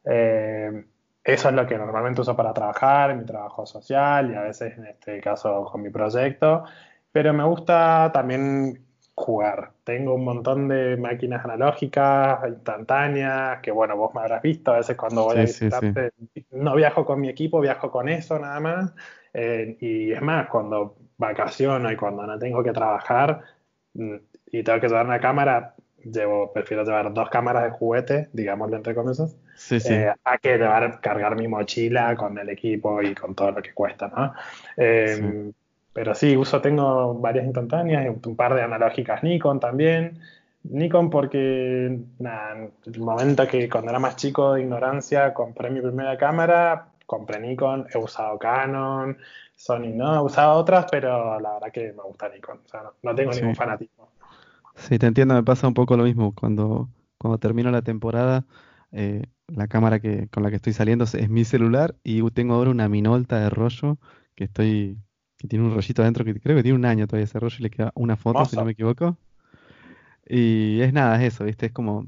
Em, 0.04 0.86
eso 1.22 1.48
es 1.48 1.54
lo 1.54 1.66
que 1.66 1.78
normalmente 1.78 2.20
uso 2.20 2.36
para 2.36 2.52
trabajar, 2.52 3.10
en 3.10 3.18
mi 3.20 3.24
trabajo 3.24 3.64
social 3.66 4.30
y 4.30 4.34
a 4.34 4.42
veces 4.42 4.76
en 4.76 4.86
este 4.86 5.20
caso 5.20 5.64
con 5.64 5.82
mi 5.82 5.90
proyecto. 5.90 6.64
Pero 7.12 7.32
me 7.32 7.44
gusta 7.44 8.10
también 8.12 8.84
jugar. 9.14 9.72
Tengo 9.84 10.14
un 10.14 10.24
montón 10.24 10.68
de 10.68 10.96
máquinas 10.96 11.44
analógicas, 11.44 12.40
instantáneas, 12.48 13.60
que 13.60 13.70
bueno, 13.70 13.96
vos 13.96 14.14
me 14.14 14.20
habrás 14.20 14.42
visto 14.42 14.72
a 14.72 14.78
veces 14.78 14.96
cuando 14.96 15.24
voy 15.24 15.38
a 15.38 15.40
visitarte. 15.42 16.12
No 16.50 16.74
viajo 16.74 17.04
con 17.04 17.20
mi 17.20 17.28
equipo, 17.28 17.60
viajo 17.60 17.90
con 17.90 18.08
eso 18.08 18.38
nada 18.38 18.60
más. 18.60 18.92
Eh, 19.32 19.76
y 19.80 20.12
es 20.12 20.22
más, 20.22 20.48
cuando 20.48 20.96
vacaciono 21.16 21.90
y 21.90 21.96
cuando 21.96 22.26
no 22.26 22.38
tengo 22.38 22.62
que 22.62 22.72
trabajar 22.72 23.42
mm, 23.94 24.16
y 24.46 24.62
tengo 24.62 24.80
que 24.80 24.88
llevar 24.88 25.06
una 25.06 25.20
cámara, 25.20 25.74
llevo, 26.04 26.52
prefiero 26.52 26.84
llevar 26.84 27.12
dos 27.12 27.30
cámaras 27.30 27.64
de 27.64 27.70
juguete, 27.70 28.28
digámosle 28.32 28.76
entre 28.76 28.94
comillas, 28.94 29.36
eh, 29.70 30.12
a 30.24 30.38
que 30.38 30.58
llevar, 30.58 31.00
cargar 31.00 31.36
mi 31.36 31.48
mochila 31.48 32.16
con 32.16 32.38
el 32.38 32.48
equipo 32.48 33.02
y 33.02 33.14
con 33.14 33.34
todo 33.34 33.52
lo 33.52 33.62
que 33.62 33.72
cuesta, 33.72 34.08
¿no? 34.08 34.34
Eh, 34.76 35.52
pero 35.92 36.14
sí, 36.14 36.36
uso, 36.36 36.60
tengo 36.60 37.14
varias 37.14 37.44
instantáneas, 37.44 38.14
un 38.24 38.36
par 38.36 38.54
de 38.54 38.62
analógicas 38.62 39.22
Nikon 39.22 39.60
también. 39.60 40.18
Nikon 40.64 41.10
porque, 41.10 41.98
nada, 42.18 42.68
el 42.86 43.00
momento 43.00 43.46
que 43.46 43.68
cuando 43.68 43.90
era 43.90 44.00
más 44.00 44.16
chico 44.16 44.54
de 44.54 44.62
ignorancia 44.62 45.32
compré 45.32 45.70
mi 45.70 45.80
primera 45.80 46.16
cámara, 46.16 46.88
compré 47.06 47.38
Nikon, 47.38 47.86
he 47.94 47.98
usado 47.98 48.38
Canon, 48.38 49.16
Sony 49.54 49.92
no, 49.94 50.16
he 50.16 50.20
usado 50.20 50.54
otras, 50.54 50.86
pero 50.90 51.38
la 51.38 51.54
verdad 51.54 51.70
que 51.70 51.92
me 51.92 52.02
gusta 52.02 52.28
Nikon, 52.28 52.60
o 52.64 52.68
sea, 52.68 52.82
no, 53.02 53.14
tengo 53.14 53.32
ningún 53.32 53.54
fanatismo. 53.54 54.08
Sí, 54.74 54.98
te 54.98 55.06
entiendo, 55.06 55.34
me 55.34 55.42
pasa 55.42 55.68
un 55.68 55.74
poco 55.74 55.96
lo 55.96 56.04
mismo. 56.04 56.34
Cuando, 56.34 56.88
cuando 57.18 57.38
termino 57.38 57.70
la 57.70 57.82
temporada, 57.82 58.44
eh, 58.94 59.24
la 59.48 59.68
cámara 59.68 60.00
que, 60.00 60.28
con 60.28 60.42
la 60.42 60.50
que 60.50 60.56
estoy 60.56 60.72
saliendo 60.72 61.04
es 61.04 61.28
mi 61.28 61.44
celular 61.44 61.96
y 62.02 62.22
tengo 62.30 62.54
ahora 62.54 62.70
una 62.70 62.88
Minolta 62.88 63.38
de 63.40 63.50
rollo 63.50 63.98
que 64.34 64.44
estoy 64.44 64.98
tiene 65.48 65.64
un 65.64 65.74
rollito 65.74 66.02
adentro 66.02 66.24
que 66.24 66.34
creo 66.40 66.56
que 66.56 66.62
tiene 66.62 66.78
un 66.78 66.84
año 66.84 67.06
todavía 67.06 67.24
ese 67.24 67.38
rollo 67.38 67.56
y 67.58 67.62
le 67.62 67.70
queda 67.70 67.92
una 67.94 68.16
foto, 68.16 68.44
si 68.46 68.56
no 68.56 68.64
me 68.64 68.72
equivoco. 68.72 69.18
Y 70.26 70.80
es 70.80 70.92
nada, 70.92 71.22
es 71.22 71.34
eso, 71.34 71.44
¿viste? 71.44 71.66
Es 71.66 71.72
como 71.72 72.06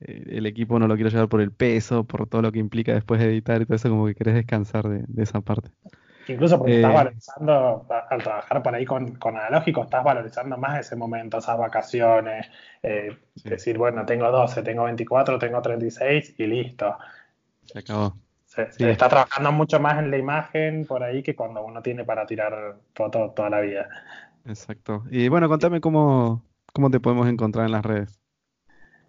eh, 0.00 0.24
el 0.28 0.46
equipo 0.46 0.78
no 0.78 0.86
lo 0.86 0.94
quiero 0.94 1.10
llevar 1.10 1.28
por 1.28 1.40
el 1.40 1.52
peso, 1.52 2.04
por 2.04 2.28
todo 2.28 2.42
lo 2.42 2.52
que 2.52 2.58
implica 2.58 2.92
después 2.92 3.20
de 3.20 3.28
editar 3.28 3.60
y 3.62 3.64
todo 3.64 3.76
eso, 3.76 3.88
como 3.88 4.06
que 4.06 4.14
querés 4.14 4.34
descansar 4.34 4.88
de, 4.88 5.22
esa 5.22 5.40
parte. 5.40 5.70
Incluso 6.28 6.58
porque 6.58 6.76
estás 6.76 6.90
eh, 6.90 6.94
valorizando, 6.94 7.86
al 8.10 8.22
trabajar 8.22 8.62
por 8.62 8.74
ahí 8.74 8.84
con, 8.84 9.14
con, 9.16 9.36
analógico, 9.36 9.84
estás 9.84 10.02
valorizando 10.02 10.56
más 10.56 10.80
ese 10.80 10.96
momento, 10.96 11.38
esas 11.38 11.58
vacaciones. 11.58 12.46
Eh, 12.82 13.16
decir, 13.44 13.78
bueno, 13.78 14.04
tengo 14.04 14.30
12, 14.30 14.62
tengo 14.62 14.84
24, 14.84 15.38
tengo 15.38 15.62
36 15.62 16.34
y 16.38 16.46
listo. 16.46 16.96
Se 17.64 17.78
acabó. 17.78 18.16
Se, 18.44 18.68
está 18.90 19.08
trabajando 19.08 19.52
mucho 19.52 19.78
más 19.78 19.98
en 19.98 20.10
la 20.10 20.16
imagen 20.16 20.86
por 20.86 21.02
ahí 21.02 21.22
que 21.22 21.36
cuando 21.36 21.62
uno 21.64 21.82
tiene 21.82 22.04
para 22.04 22.26
tirar 22.26 22.76
fotos 22.94 23.34
toda 23.34 23.50
la 23.50 23.60
vida. 23.60 23.88
Exacto. 24.46 25.04
Y 25.10 25.28
bueno, 25.28 25.48
contame 25.48 25.80
cómo, 25.80 26.42
cómo 26.72 26.90
te 26.90 27.00
podemos 27.00 27.28
encontrar 27.28 27.66
en 27.66 27.72
las 27.72 27.84
redes. 27.84 28.18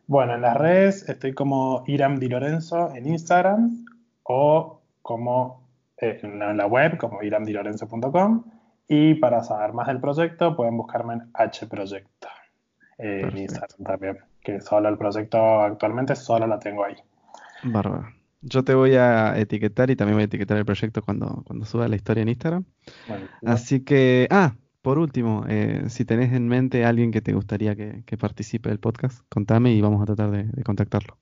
Bueno, 0.05 0.35
en 0.35 0.41
las 0.41 0.55
redes 0.55 1.07
estoy 1.09 1.33
como 1.33 1.83
Iram 1.87 2.17
Di 2.19 2.29
Lorenzo 2.29 2.93
en 2.95 3.07
Instagram 3.07 3.85
o 4.23 4.81
como 5.01 5.66
eh, 6.01 6.19
en, 6.21 6.39
la, 6.39 6.67
web 6.67 6.97
como 6.97 7.23
iramdilorenzo.com 7.23 8.43
y 8.87 9.15
para 9.15 9.43
saber 9.43 9.73
más 9.73 9.87
del 9.87 9.99
proyecto 9.99 10.55
pueden 10.55 10.77
buscarme 10.77 11.15
en 11.15 11.29
H 11.33 11.67
Proyecto 11.67 12.27
en 12.97 13.37
Instagram 13.37 13.83
también, 13.83 14.17
que 14.41 14.59
solo 14.61 14.89
el 14.89 14.97
proyecto 14.97 15.61
actualmente 15.61 16.15
solo 16.15 16.47
la 16.47 16.57
tengo 16.57 16.83
ahí. 16.83 16.95
Bárbaro. 17.63 18.07
Yo 18.41 18.63
te 18.63 18.73
voy 18.73 18.95
a 18.95 19.37
etiquetar 19.37 19.89
y 19.89 19.95
también 19.95 20.15
voy 20.15 20.21
a 20.23 20.25
etiquetar 20.25 20.57
el 20.57 20.65
proyecto 20.65 21.01
cuando, 21.01 21.43
cuando 21.45 21.65
suba 21.65 21.87
la 21.87 21.95
historia 21.95 22.21
en 22.21 22.29
Instagram. 22.29 22.65
Así 23.45 23.83
que, 23.83 24.27
ah, 24.29 24.55
por 24.81 24.99
último, 24.99 25.43
eh, 25.49 25.85
si 25.89 26.05
tenés 26.05 26.31
en 26.33 26.47
mente 26.47 26.85
a 26.85 26.89
alguien 26.89 27.11
que 27.11 27.21
te 27.21 27.33
gustaría 27.33 27.75
que, 27.75 28.17
participe 28.17 28.69
del 28.69 28.79
podcast, 28.79 29.21
contame 29.27 29.73
y 29.73 29.81
vamos 29.81 30.01
a 30.01 30.05
tratar 30.05 30.31
de, 30.31 30.63
contactarlo. 30.63 31.17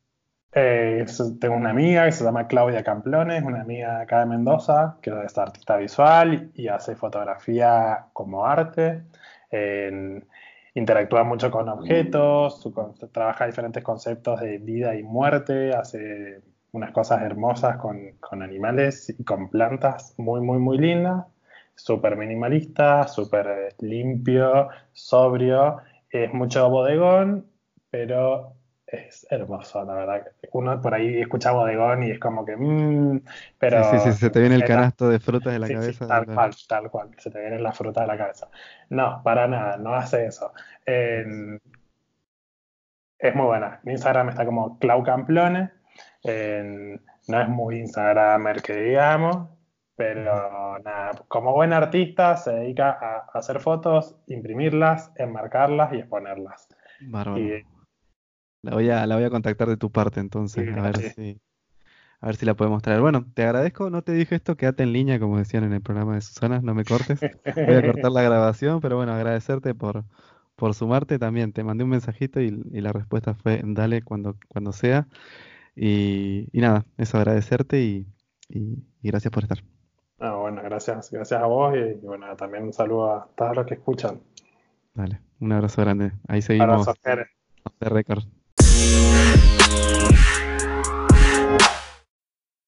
Eh, 0.57 1.05
tengo 1.41 1.55
una 1.55 1.71
amiga 1.71 2.05
que 2.05 2.13
se 2.13 2.23
llama 2.23 2.47
Claudia 2.47 2.81
Camplones, 2.81 3.43
una 3.43 3.61
amiga 3.61 3.99
acá 3.99 4.21
de 4.21 4.27
Mendoza, 4.27 4.97
que 5.01 5.11
es 5.25 5.37
artista 5.37 5.75
visual 5.75 6.51
y 6.53 6.69
hace 6.69 6.95
fotografía 6.95 8.07
como 8.13 8.45
arte. 8.45 9.03
interactúa 10.73 11.23
mucho 11.23 11.51
con 11.51 11.67
objetos, 11.69 12.67
trabaja 13.11 13.47
diferentes 13.47 13.83
conceptos 13.83 14.39
de 14.41 14.57
vida 14.57 14.95
y 14.95 15.03
muerte, 15.03 15.73
hace 15.73 16.41
unas 16.71 16.91
cosas 16.91 17.21
hermosas 17.21 17.77
con, 17.77 18.11
con 18.19 18.41
animales 18.41 19.09
y 19.17 19.23
con 19.23 19.49
plantas 19.49 20.13
muy, 20.17 20.41
muy, 20.41 20.57
muy 20.59 20.77
lindas. 20.77 21.25
Súper 21.75 22.15
minimalista, 22.17 23.07
súper 23.07 23.75
limpio, 23.79 24.69
sobrio. 24.93 25.79
Es 26.09 26.33
mucho 26.33 26.69
bodegón, 26.69 27.45
pero 27.89 28.54
es 28.95 29.27
hermoso, 29.29 29.83
la 29.85 29.93
verdad. 29.93 30.27
Uno 30.51 30.81
por 30.81 30.93
ahí 30.93 31.21
escucha 31.21 31.51
bodegón 31.51 32.03
y 32.03 32.11
es 32.11 32.19
como 32.19 32.45
que. 32.45 32.55
Mmm, 32.55 33.21
pero. 33.57 33.83
Sí, 33.91 33.99
sí, 33.99 34.11
sí, 34.11 34.17
se 34.19 34.29
te 34.29 34.39
viene 34.39 34.55
el 34.55 34.63
canasto 34.63 35.09
de 35.09 35.19
frutas 35.19 35.53
de 35.53 35.59
la 35.59 35.67
cabeza. 35.67 36.07
tal 36.07 36.25
cual, 36.25 36.55
tal 36.67 36.89
cual, 36.89 37.09
se 37.17 37.29
te 37.31 37.39
viene 37.39 37.59
la 37.59 37.71
fruta 37.71 38.01
de 38.01 38.07
la 38.07 38.17
cabeza. 38.17 38.49
No, 38.89 39.21
para 39.23 39.47
nada, 39.47 39.77
no 39.77 39.93
hace 39.93 40.25
eso. 40.25 40.51
es 40.85 41.35
muy 43.35 43.45
buena. 43.45 43.79
Mi 43.83 43.93
Instagram 43.93 44.29
está 44.29 44.45
como 44.45 44.79
Clau 44.79 45.03
Camplone 45.03 45.71
no 47.27 47.41
es 47.41 47.49
muy 47.49 47.79
Instagramer 47.79 48.61
que 48.61 48.75
digamos, 48.75 49.49
pero 49.95 50.79
nada, 50.79 51.11
como 51.27 51.53
buen 51.53 51.73
artista 51.73 52.37
se 52.37 52.51
dedica 52.51 52.91
a 52.91 53.37
hacer 53.37 53.59
fotos, 53.59 54.15
imprimirlas, 54.27 55.11
enmarcarlas 55.15 55.93
y 55.93 55.97
exponerlas. 55.97 56.67
Bárbaro. 57.01 57.74
La, 58.65 58.71
voy 58.71 58.89
a, 58.89 59.05
la 59.05 59.15
voy 59.15 59.23
a 59.23 59.29
contactar 59.29 59.69
de 59.69 59.77
tu 59.77 59.91
parte 59.91 60.19
entonces, 60.19 60.67
a 60.75 60.81
ver 60.81 60.97
si 60.97 61.39
a 62.21 62.27
ver 62.27 62.37
si 62.37 62.45
la 62.45 62.55
podemos 62.55 62.81
traer. 62.81 63.01
Bueno, 63.01 63.25
te 63.35 63.43
agradezco, 63.43 63.89
no 63.89 64.01
te 64.01 64.13
dije 64.13 64.35
esto, 64.35 64.55
quédate 64.57 64.83
en 64.83 64.93
línea, 64.93 65.19
como 65.19 65.37
decían 65.37 65.63
en 65.63 65.73
el 65.73 65.81
programa 65.81 66.15
de 66.15 66.21
Susana, 66.21 66.59
no 66.61 66.73
me 66.73 66.83
cortes. 66.83 67.19
Voy 67.55 67.75
a 67.75 67.81
cortar 67.85 68.11
la 68.11 68.23
grabación, 68.23 68.81
pero 68.81 68.95
bueno, 68.95 69.13
agradecerte 69.13 69.75
por, 69.75 70.05
por 70.55 70.73
sumarte 70.73 71.19
también. 71.19 71.53
Te 71.53 71.63
mandé 71.63 71.83
un 71.83 71.91
mensajito 71.91 72.41
y, 72.41 72.63
y 72.71 72.81
la 72.81 72.93
respuesta 72.93 73.35
fue 73.35 73.61
dale 73.63 74.01
cuando, 74.01 74.37
cuando 74.47 74.71
sea. 74.71 75.07
Y, 75.75 76.47
nada, 76.53 76.85
eso 76.97 77.17
agradecerte 77.17 77.81
y, 77.81 78.07
gracias 79.03 79.31
por 79.31 79.43
estar. 79.43 79.59
Ah, 80.19 80.35
bueno, 80.35 80.61
gracias, 80.63 81.11
gracias 81.11 81.41
a 81.41 81.45
vos 81.45 81.75
y, 81.75 82.05
bueno, 82.05 82.33
también 82.35 82.63
un 82.63 82.73
saludo 82.73 83.13
a 83.13 83.27
todos 83.35 83.55
los 83.55 83.65
que 83.65 83.73
escuchan. 83.75 84.19
Dale, 84.93 85.19
un 85.39 85.51
abrazo 85.51 85.81
grande. 85.81 86.13
Ahí 86.27 86.41
seguimos. 86.41 86.87
Abrazo, 86.87 86.93
de 87.79 87.89
récord. 87.89 88.23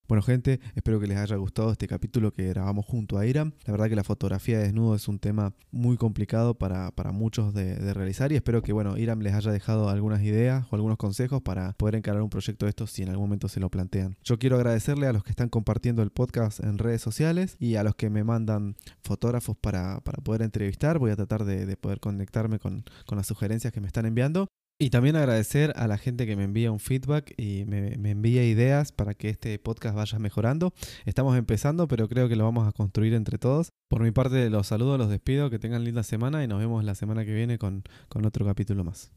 Bueno 0.08 0.22
gente, 0.22 0.62
espero 0.74 1.02
que 1.02 1.08
les 1.08 1.18
haya 1.18 1.36
gustado 1.36 1.70
este 1.70 1.86
capítulo 1.86 2.32
que 2.32 2.48
grabamos 2.48 2.86
junto 2.86 3.18
a 3.18 3.26
Iram. 3.26 3.52
La 3.66 3.74
verdad 3.74 3.90
que 3.90 3.96
la 3.98 4.06
fotografía 4.06 4.58
de 4.58 4.64
desnudo 4.64 4.96
es 4.96 5.10
un 5.10 5.20
tema 5.20 5.54
muy 5.70 5.98
complicado 5.98 6.54
para, 6.54 6.94
muchos 7.12 7.54
de, 7.54 7.94
realizar 7.94 8.32
y 8.32 8.36
espero 8.36 8.62
que 8.62 8.72
bueno, 8.72 8.98
Iram 8.98 9.20
les 9.20 9.34
haya 9.34 9.52
dejado 9.52 9.90
algunas 9.90 10.22
ideas 10.24 10.66
o 10.72 10.76
algunos 10.76 10.98
consejos 10.98 11.42
para 11.42 11.74
poder 11.74 11.96
encarar 11.96 12.22
un 12.22 12.30
proyecto 12.30 12.66
de 12.66 12.70
estos 12.70 12.90
si 12.92 13.04
en 13.04 13.10
algún 13.10 13.26
momento 13.26 13.50
se 13.50 13.60
lo 13.60 13.70
plantean. 13.70 14.16
Yo 14.24 14.40
quiero 14.40 14.56
agradecerle 14.56 15.08
a 15.08 15.14
los 15.14 15.26
que 15.26 15.32
están 15.32 15.50
compartiendo 15.50 16.02
el 16.04 16.10
podcast 16.10 16.62
en 16.62 16.78
redes 16.78 17.02
sociales 17.02 17.58
y 17.60 17.76
a 17.76 17.84
los 17.84 17.96
que 17.96 18.10
me 18.10 18.24
mandan 18.24 18.78
fotógrafos 19.04 19.58
para, 19.58 20.00
poder 20.24 20.42
entrevistar. 20.42 21.00
Voy 21.00 21.12
a 21.12 21.18
tratar 21.18 21.44
de, 21.44 21.76
poder 21.76 22.00
conectarme 22.00 22.60
con, 22.60 22.86
con 23.06 23.18
las 23.18 23.28
sugerencias 23.28 23.74
que 23.74 23.82
me 23.82 23.88
están 23.88 24.06
enviando. 24.06 24.48
Y 24.80 24.92
también 24.92 25.16
agradecer 25.16 25.74
a 25.76 25.88
la 25.88 25.98
gente 25.98 26.28
que 26.28 26.36
me 26.36 26.44
envía 26.44 26.72
un 26.72 26.80
feedback 26.80 27.34
y 27.36 27.66
me, 27.66 27.94
envía 28.12 28.44
ideas 28.44 28.92
para 28.92 29.16
que 29.16 29.30
este 29.30 29.58
podcast 29.58 29.96
vaya 29.96 30.20
mejorando. 30.20 30.72
Estamos 31.06 31.36
empezando, 31.36 31.88
pero 31.88 32.08
creo 32.08 32.30
que 32.30 32.36
lo 32.36 32.44
vamos 32.44 32.68
a 32.68 32.72
construir 32.72 33.16
entre 33.16 33.40
todos. 33.40 33.70
Por 33.90 34.04
mi 34.04 34.12
parte, 34.12 34.52
los 34.52 34.68
saludo, 34.68 35.00
los 35.00 35.10
despido, 35.10 35.50
que 35.50 35.58
tengan 35.58 35.84
linda 35.84 36.04
semana 36.04 36.44
y 36.44 36.48
nos 36.48 36.60
vemos 36.60 36.84
la 36.84 36.94
semana 36.94 37.26
que 37.26 37.34
viene 37.34 37.58
con, 37.58 37.84
con 38.08 38.24
otro 38.26 38.46
capítulo 38.46 38.84
más. 38.84 39.12